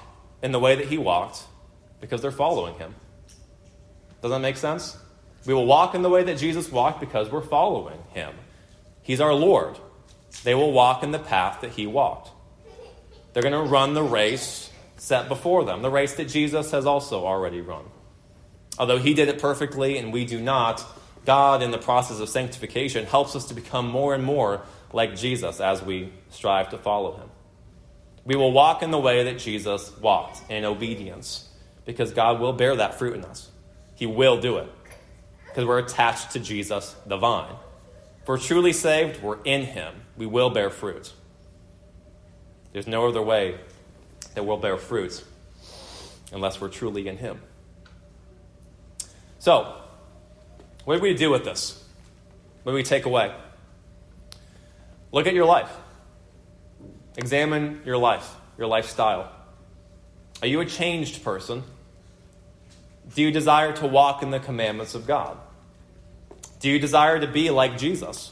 in 0.41 0.51
the 0.51 0.59
way 0.59 0.75
that 0.75 0.87
he 0.87 0.97
walked 0.97 1.43
because 2.01 2.21
they're 2.21 2.31
following 2.31 2.75
him. 2.75 2.95
Does 4.21 4.31
that 4.31 4.39
make 4.39 4.57
sense? 4.57 4.97
We 5.45 5.53
will 5.53 5.65
walk 5.65 5.95
in 5.95 6.01
the 6.01 6.09
way 6.09 6.23
that 6.23 6.37
Jesus 6.37 6.69
walked 6.69 6.99
because 6.99 7.29
we're 7.29 7.41
following 7.41 7.99
him. 8.13 8.33
He's 9.03 9.21
our 9.21 9.33
Lord. 9.33 9.77
They 10.43 10.55
will 10.55 10.71
walk 10.71 11.03
in 11.03 11.11
the 11.11 11.19
path 11.19 11.61
that 11.61 11.71
he 11.71 11.85
walked. 11.85 12.31
They're 13.33 13.43
going 13.43 13.53
to 13.53 13.69
run 13.69 13.93
the 13.93 14.03
race 14.03 14.69
set 14.97 15.27
before 15.27 15.65
them, 15.65 15.81
the 15.81 15.89
race 15.89 16.13
that 16.15 16.29
Jesus 16.29 16.71
has 16.71 16.85
also 16.85 17.25
already 17.25 17.61
run. 17.61 17.83
Although 18.79 18.99
he 18.99 19.13
did 19.13 19.27
it 19.27 19.39
perfectly 19.39 19.97
and 19.97 20.13
we 20.13 20.25
do 20.25 20.39
not, 20.39 20.83
God, 21.25 21.61
in 21.61 21.71
the 21.71 21.77
process 21.77 22.19
of 22.19 22.29
sanctification, 22.29 23.05
helps 23.05 23.35
us 23.35 23.45
to 23.49 23.53
become 23.53 23.87
more 23.87 24.15
and 24.15 24.23
more 24.23 24.61
like 24.93 25.15
Jesus 25.15 25.59
as 25.59 25.81
we 25.81 26.11
strive 26.29 26.69
to 26.69 26.77
follow 26.77 27.17
him. 27.17 27.29
We 28.25 28.35
will 28.35 28.51
walk 28.51 28.81
in 28.81 28.91
the 28.91 28.99
way 28.99 29.25
that 29.25 29.39
Jesus 29.39 29.95
walked 29.97 30.49
in 30.49 30.63
obedience 30.63 31.49
because 31.85 32.11
God 32.11 32.39
will 32.39 32.53
bear 32.53 32.75
that 32.77 32.97
fruit 32.97 33.15
in 33.15 33.25
us. 33.25 33.51
He 33.95 34.05
will 34.05 34.39
do 34.39 34.57
it 34.57 34.69
because 35.47 35.65
we're 35.65 35.79
attached 35.79 36.31
to 36.31 36.39
Jesus, 36.39 36.95
the 37.05 37.17
vine. 37.17 37.53
If 38.23 38.29
we're 38.29 38.37
truly 38.37 38.71
saved, 38.71 39.21
we're 39.21 39.43
in 39.43 39.63
him. 39.63 39.93
We 40.15 40.25
will 40.25 40.49
bear 40.49 40.69
fruit. 40.69 41.11
There's 42.71 42.87
no 42.87 43.05
other 43.05 43.21
way 43.21 43.57
that 44.33 44.45
we'll 44.45 44.55
bear 44.55 44.77
fruit 44.77 45.21
unless 46.31 46.61
we're 46.61 46.69
truly 46.69 47.09
in 47.09 47.17
him. 47.17 47.41
So, 49.39 49.75
what 50.85 50.95
do 50.95 51.01
we 51.01 51.13
do 51.15 51.31
with 51.31 51.43
this? 51.43 51.83
What 52.63 52.71
do 52.71 52.75
we 52.77 52.83
take 52.83 53.05
away? 53.05 53.35
Look 55.11 55.27
at 55.27 55.33
your 55.33 55.45
life. 55.45 55.69
Examine 57.17 57.81
your 57.85 57.97
life, 57.97 58.33
your 58.57 58.67
lifestyle. 58.67 59.33
Are 60.41 60.47
you 60.47 60.61
a 60.61 60.65
changed 60.65 61.25
person? 61.25 61.63
Do 63.13 63.21
you 63.21 63.31
desire 63.31 63.73
to 63.73 63.85
walk 63.85 64.23
in 64.23 64.31
the 64.31 64.39
commandments 64.39 64.95
of 64.95 65.05
God? 65.05 65.37
Do 66.63 66.69
you 66.69 66.79
desire 66.79 67.19
to 67.19 67.27
be 67.27 67.49
like 67.49 67.77
Jesus 67.77 68.31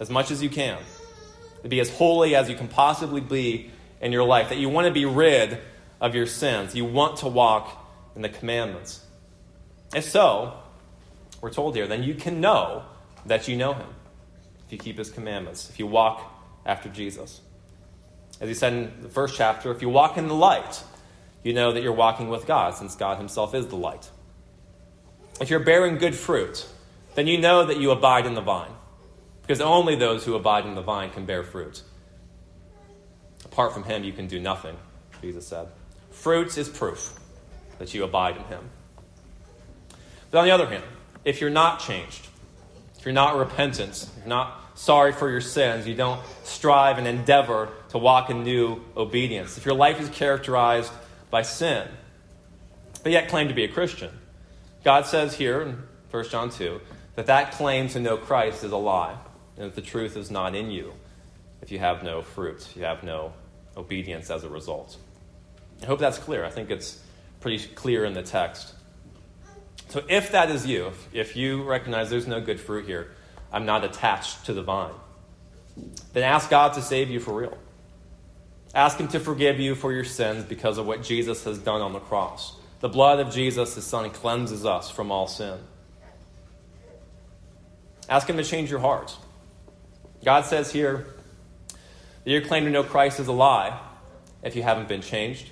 as 0.00 0.08
much 0.08 0.30
as 0.30 0.42
you 0.42 0.48
can? 0.48 0.78
To 1.62 1.68
be 1.68 1.80
as 1.80 1.90
holy 1.90 2.34
as 2.34 2.48
you 2.48 2.56
can 2.56 2.66
possibly 2.66 3.20
be 3.20 3.70
in 4.00 4.10
your 4.10 4.24
life? 4.24 4.48
That 4.48 4.56
you 4.56 4.70
want 4.70 4.86
to 4.86 4.90
be 4.90 5.04
rid 5.04 5.58
of 6.00 6.14
your 6.14 6.24
sins? 6.24 6.74
You 6.74 6.86
want 6.86 7.18
to 7.18 7.28
walk 7.28 7.86
in 8.16 8.22
the 8.22 8.30
commandments? 8.30 9.04
If 9.94 10.04
so, 10.04 10.54
we're 11.42 11.50
told 11.50 11.76
here, 11.76 11.86
then 11.86 12.02
you 12.02 12.14
can 12.14 12.40
know 12.40 12.86
that 13.26 13.48
you 13.48 13.56
know 13.58 13.74
him 13.74 13.88
if 14.64 14.72
you 14.72 14.78
keep 14.78 14.96
his 14.96 15.10
commandments, 15.10 15.68
if 15.68 15.78
you 15.78 15.86
walk 15.86 16.22
after 16.64 16.88
Jesus. 16.88 17.42
As 18.40 18.48
he 18.48 18.54
said 18.54 18.72
in 18.72 19.02
the 19.02 19.10
first 19.10 19.36
chapter, 19.36 19.70
if 19.72 19.82
you 19.82 19.90
walk 19.90 20.16
in 20.16 20.26
the 20.26 20.34
light, 20.34 20.82
you 21.42 21.52
know 21.52 21.74
that 21.74 21.82
you're 21.82 21.92
walking 21.92 22.30
with 22.30 22.46
God, 22.46 22.76
since 22.76 22.96
God 22.96 23.18
himself 23.18 23.54
is 23.54 23.66
the 23.66 23.76
light. 23.76 24.08
If 25.38 25.50
you're 25.50 25.60
bearing 25.60 25.98
good 25.98 26.14
fruit, 26.14 26.66
then 27.18 27.26
you 27.26 27.36
know 27.36 27.64
that 27.64 27.80
you 27.80 27.90
abide 27.90 28.26
in 28.26 28.34
the 28.34 28.40
vine, 28.40 28.70
because 29.42 29.60
only 29.60 29.96
those 29.96 30.24
who 30.24 30.36
abide 30.36 30.64
in 30.64 30.76
the 30.76 30.82
vine 30.82 31.10
can 31.10 31.26
bear 31.26 31.42
fruit. 31.42 31.82
Apart 33.44 33.74
from 33.74 33.82
him, 33.82 34.04
you 34.04 34.12
can 34.12 34.28
do 34.28 34.38
nothing, 34.38 34.76
Jesus 35.20 35.44
said. 35.44 35.66
Fruit 36.12 36.56
is 36.56 36.68
proof 36.68 37.18
that 37.80 37.92
you 37.92 38.04
abide 38.04 38.36
in 38.36 38.44
him. 38.44 38.70
But 40.30 40.38
on 40.38 40.44
the 40.44 40.52
other 40.52 40.68
hand, 40.68 40.84
if 41.24 41.40
you're 41.40 41.50
not 41.50 41.80
changed, 41.80 42.28
if 42.96 43.04
you're 43.04 43.12
not 43.12 43.36
repentant, 43.36 44.08
you're 44.18 44.28
not 44.28 44.78
sorry 44.78 45.10
for 45.10 45.28
your 45.28 45.40
sins, 45.40 45.88
you 45.88 45.96
don't 45.96 46.20
strive 46.44 46.98
and 46.98 47.08
endeavor 47.08 47.68
to 47.88 47.98
walk 47.98 48.30
in 48.30 48.44
new 48.44 48.80
obedience, 48.96 49.58
if 49.58 49.66
your 49.66 49.74
life 49.74 50.00
is 50.00 50.08
characterized 50.10 50.92
by 51.32 51.42
sin, 51.42 51.88
but 53.02 53.10
yet 53.10 53.28
claim 53.28 53.48
to 53.48 53.54
be 53.54 53.64
a 53.64 53.68
Christian, 53.68 54.10
God 54.84 55.04
says 55.04 55.34
here 55.34 55.62
in 55.62 55.82
1 56.12 56.28
John 56.28 56.50
2 56.50 56.80
that 57.18 57.26
that 57.26 57.50
claim 57.50 57.88
to 57.88 57.98
know 57.98 58.16
Christ 58.16 58.62
is 58.62 58.70
a 58.70 58.76
lie, 58.76 59.16
and 59.56 59.66
that 59.66 59.74
the 59.74 59.82
truth 59.82 60.16
is 60.16 60.30
not 60.30 60.54
in 60.54 60.70
you 60.70 60.92
if 61.60 61.72
you 61.72 61.80
have 61.80 62.04
no 62.04 62.22
fruit, 62.22 62.64
you 62.76 62.84
have 62.84 63.02
no 63.02 63.32
obedience 63.76 64.30
as 64.30 64.44
a 64.44 64.48
result. 64.48 64.96
I 65.82 65.86
hope 65.86 65.98
that's 65.98 66.16
clear. 66.16 66.44
I 66.44 66.50
think 66.50 66.70
it's 66.70 67.02
pretty 67.40 67.66
clear 67.74 68.04
in 68.04 68.12
the 68.12 68.22
text. 68.22 68.72
So 69.88 70.04
if 70.08 70.30
that 70.30 70.48
is 70.48 70.64
you, 70.64 70.86
if, 70.86 71.08
if 71.12 71.36
you 71.36 71.64
recognize 71.64 72.08
there's 72.08 72.28
no 72.28 72.40
good 72.40 72.60
fruit 72.60 72.86
here, 72.86 73.10
I'm 73.52 73.66
not 73.66 73.82
attached 73.82 74.46
to 74.46 74.52
the 74.52 74.62
vine, 74.62 74.94
then 76.12 76.22
ask 76.22 76.48
God 76.48 76.74
to 76.74 76.82
save 76.82 77.10
you 77.10 77.18
for 77.18 77.34
real. 77.34 77.58
Ask 78.76 78.96
Him 78.96 79.08
to 79.08 79.18
forgive 79.18 79.58
you 79.58 79.74
for 79.74 79.92
your 79.92 80.04
sins 80.04 80.44
because 80.44 80.78
of 80.78 80.86
what 80.86 81.02
Jesus 81.02 81.42
has 81.42 81.58
done 81.58 81.80
on 81.80 81.94
the 81.94 81.98
cross. 81.98 82.54
The 82.78 82.88
blood 82.88 83.18
of 83.18 83.34
Jesus, 83.34 83.74
His 83.74 83.88
Son, 83.88 84.08
cleanses 84.10 84.64
us 84.64 84.88
from 84.88 85.10
all 85.10 85.26
sin. 85.26 85.58
Ask 88.08 88.28
Him 88.28 88.36
to 88.36 88.44
change 88.44 88.70
your 88.70 88.80
heart. 88.80 89.16
God 90.24 90.44
says 90.44 90.72
here 90.72 91.06
that 92.24 92.30
your 92.30 92.40
claim 92.40 92.64
to 92.64 92.70
know 92.70 92.82
Christ 92.82 93.20
is 93.20 93.28
a 93.28 93.32
lie 93.32 93.78
if 94.42 94.56
you 94.56 94.62
haven't 94.62 94.88
been 94.88 95.02
changed. 95.02 95.50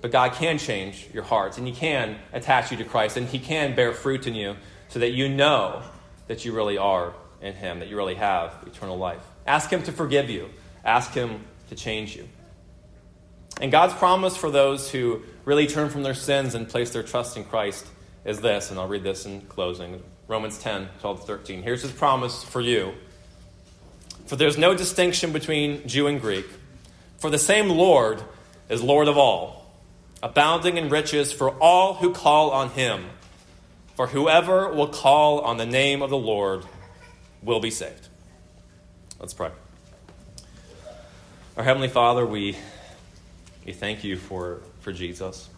But 0.00 0.12
God 0.12 0.32
can 0.34 0.58
change 0.58 1.08
your 1.12 1.24
hearts, 1.24 1.58
and 1.58 1.66
He 1.66 1.72
can 1.72 2.18
attach 2.32 2.70
you 2.70 2.76
to 2.76 2.84
Christ, 2.84 3.16
and 3.16 3.26
He 3.26 3.38
can 3.38 3.74
bear 3.74 3.92
fruit 3.92 4.26
in 4.26 4.34
you 4.34 4.56
so 4.88 5.00
that 5.00 5.10
you 5.10 5.28
know 5.28 5.82
that 6.28 6.44
you 6.44 6.52
really 6.52 6.78
are 6.78 7.14
in 7.40 7.54
Him, 7.54 7.80
that 7.80 7.88
you 7.88 7.96
really 7.96 8.14
have 8.14 8.54
eternal 8.66 8.96
life. 8.96 9.22
Ask 9.46 9.70
Him 9.70 9.82
to 9.84 9.92
forgive 9.92 10.30
you, 10.30 10.50
ask 10.84 11.12
Him 11.12 11.44
to 11.68 11.74
change 11.74 12.16
you. 12.16 12.28
And 13.60 13.72
God's 13.72 13.94
promise 13.94 14.36
for 14.36 14.50
those 14.50 14.90
who 14.90 15.22
really 15.44 15.66
turn 15.66 15.90
from 15.90 16.04
their 16.04 16.14
sins 16.14 16.54
and 16.54 16.68
place 16.68 16.90
their 16.90 17.02
trust 17.02 17.36
in 17.36 17.44
Christ 17.44 17.86
is 18.24 18.40
this, 18.40 18.70
and 18.70 18.78
I'll 18.78 18.86
read 18.86 19.02
this 19.02 19.26
in 19.26 19.40
closing 19.42 20.00
Romans 20.28 20.58
10 20.58 20.88
12 21.00 21.26
13. 21.26 21.62
Here's 21.62 21.82
His 21.82 21.90
promise 21.90 22.44
for 22.44 22.60
you. 22.60 22.92
For 24.26 24.36
there's 24.36 24.58
no 24.58 24.74
distinction 24.74 25.32
between 25.32 25.88
Jew 25.88 26.06
and 26.06 26.20
Greek, 26.20 26.46
for 27.16 27.30
the 27.30 27.38
same 27.38 27.70
Lord 27.70 28.22
is 28.68 28.82
Lord 28.82 29.08
of 29.08 29.18
all 29.18 29.58
abounding 30.22 30.76
in 30.76 30.88
riches 30.88 31.32
for 31.32 31.50
all 31.50 31.94
who 31.94 32.12
call 32.12 32.50
on 32.50 32.70
him. 32.70 33.06
For 33.94 34.06
whoever 34.06 34.72
will 34.72 34.88
call 34.88 35.40
on 35.40 35.56
the 35.56 35.66
name 35.66 36.02
of 36.02 36.10
the 36.10 36.16
Lord 36.16 36.64
will 37.42 37.60
be 37.60 37.70
saved. 37.70 38.08
Let's 39.18 39.34
pray. 39.34 39.50
Our 41.56 41.64
Heavenly 41.64 41.88
Father, 41.88 42.24
we, 42.24 42.56
we 43.66 43.72
thank 43.72 44.04
you 44.04 44.16
for, 44.16 44.60
for 44.80 44.92
Jesus. 44.92 45.48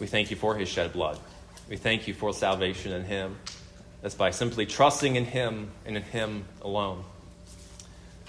We 0.00 0.08
thank 0.08 0.30
you 0.30 0.36
for 0.36 0.56
his 0.56 0.68
shed 0.68 0.92
blood. 0.92 1.18
We 1.68 1.76
thank 1.76 2.06
you 2.06 2.14
for 2.14 2.32
salvation 2.32 2.92
in 2.92 3.04
him. 3.04 3.36
That's 4.00 4.14
by 4.14 4.30
simply 4.30 4.66
trusting 4.66 5.16
in 5.16 5.24
him 5.24 5.70
and 5.84 5.96
in 5.96 6.02
him 6.04 6.44
alone. 6.62 7.02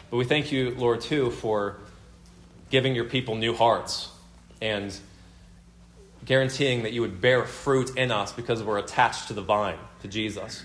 But 0.10 0.18
we 0.18 0.26
thank 0.26 0.52
you, 0.52 0.74
Lord, 0.76 1.02
too, 1.02 1.30
for 1.30 1.78
giving 2.72 2.96
your 2.96 3.06
people 3.06 3.36
new 3.36 3.54
hearts 3.54 4.10
and 4.60 4.98
guaranteeing 6.26 6.84
that 6.84 6.94
you 6.94 7.02
would 7.02 7.22
bear 7.22 7.46
fruit 7.46 7.96
in 7.96 8.12
us 8.12 8.32
because 8.32 8.64
we're 8.64 8.80
attached 8.80 9.28
to 9.28 9.34
the 9.34 9.42
vine, 9.42 9.78
to 10.02 10.08
Jesus. 10.08 10.64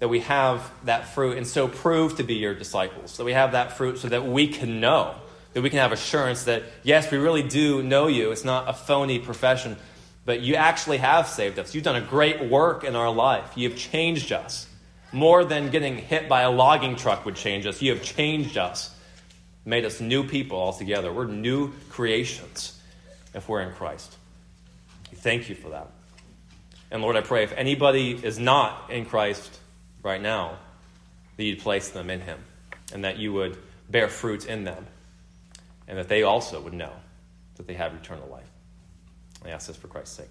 That 0.00 0.08
we 0.08 0.20
have 0.20 0.70
that 0.84 1.14
fruit 1.14 1.38
and 1.38 1.46
so 1.46 1.68
prove 1.68 2.16
to 2.16 2.22
be 2.22 2.34
your 2.34 2.54
disciples. 2.54 3.16
That 3.16 3.24
we 3.24 3.32
have 3.32 3.52
that 3.52 3.78
fruit 3.78 3.98
so 3.98 4.08
that 4.08 4.26
we 4.26 4.46
can 4.48 4.80
know, 4.80 5.14
that 5.54 5.62
we 5.62 5.70
can 5.70 5.78
have 5.78 5.92
assurance 5.92 6.44
that, 6.44 6.64
yes, 6.82 7.10
we 7.10 7.16
really 7.16 7.42
do 7.42 7.82
know 7.82 8.08
you. 8.08 8.30
It's 8.30 8.44
not 8.44 8.68
a 8.68 8.74
phony 8.74 9.18
profession, 9.18 9.78
but 10.24 10.40
you 10.40 10.54
actually 10.54 10.98
have 10.98 11.26
saved 11.26 11.58
us. 11.58 11.74
You've 11.74 11.84
done 11.84 11.96
a 11.96 12.06
great 12.06 12.48
work 12.48 12.84
in 12.84 12.94
our 12.94 13.10
life. 13.10 13.52
You've 13.56 13.76
changed 13.76 14.32
us. 14.32 14.68
More 15.12 15.44
than 15.44 15.70
getting 15.70 15.96
hit 15.96 16.28
by 16.28 16.42
a 16.42 16.50
logging 16.50 16.96
truck 16.96 17.24
would 17.24 17.36
change 17.36 17.66
us. 17.66 17.82
You 17.82 17.94
have 17.94 18.02
changed 18.02 18.56
us. 18.56 18.94
made 19.64 19.84
us 19.84 20.00
new 20.00 20.24
people 20.26 20.58
altogether. 20.58 21.12
We're 21.12 21.26
new 21.26 21.72
creations 21.90 22.80
if 23.34 23.48
we're 23.48 23.60
in 23.60 23.72
Christ. 23.74 24.16
We 25.10 25.18
thank 25.18 25.48
you 25.48 25.54
for 25.54 25.70
that. 25.70 25.88
And 26.90 27.02
Lord, 27.02 27.16
I 27.16 27.20
pray 27.20 27.44
if 27.44 27.52
anybody 27.52 28.12
is 28.12 28.38
not 28.38 28.90
in 28.90 29.06
Christ 29.06 29.58
right 30.02 30.20
now, 30.20 30.58
that 31.36 31.44
you'd 31.44 31.60
place 31.60 31.88
them 31.90 32.10
in 32.10 32.20
him 32.20 32.38
and 32.92 33.04
that 33.04 33.18
you 33.18 33.32
would 33.32 33.56
bear 33.88 34.08
fruit 34.08 34.46
in 34.46 34.64
them 34.64 34.86
and 35.88 35.98
that 35.98 36.08
they 36.08 36.22
also 36.22 36.60
would 36.60 36.74
know 36.74 36.92
that 37.56 37.66
they 37.66 37.74
have 37.74 37.94
eternal 37.94 38.28
life. 38.28 38.41
I 39.44 39.50
ask 39.50 39.66
this 39.66 39.76
for 39.76 39.88
Christ's 39.88 40.16
sake. 40.16 40.30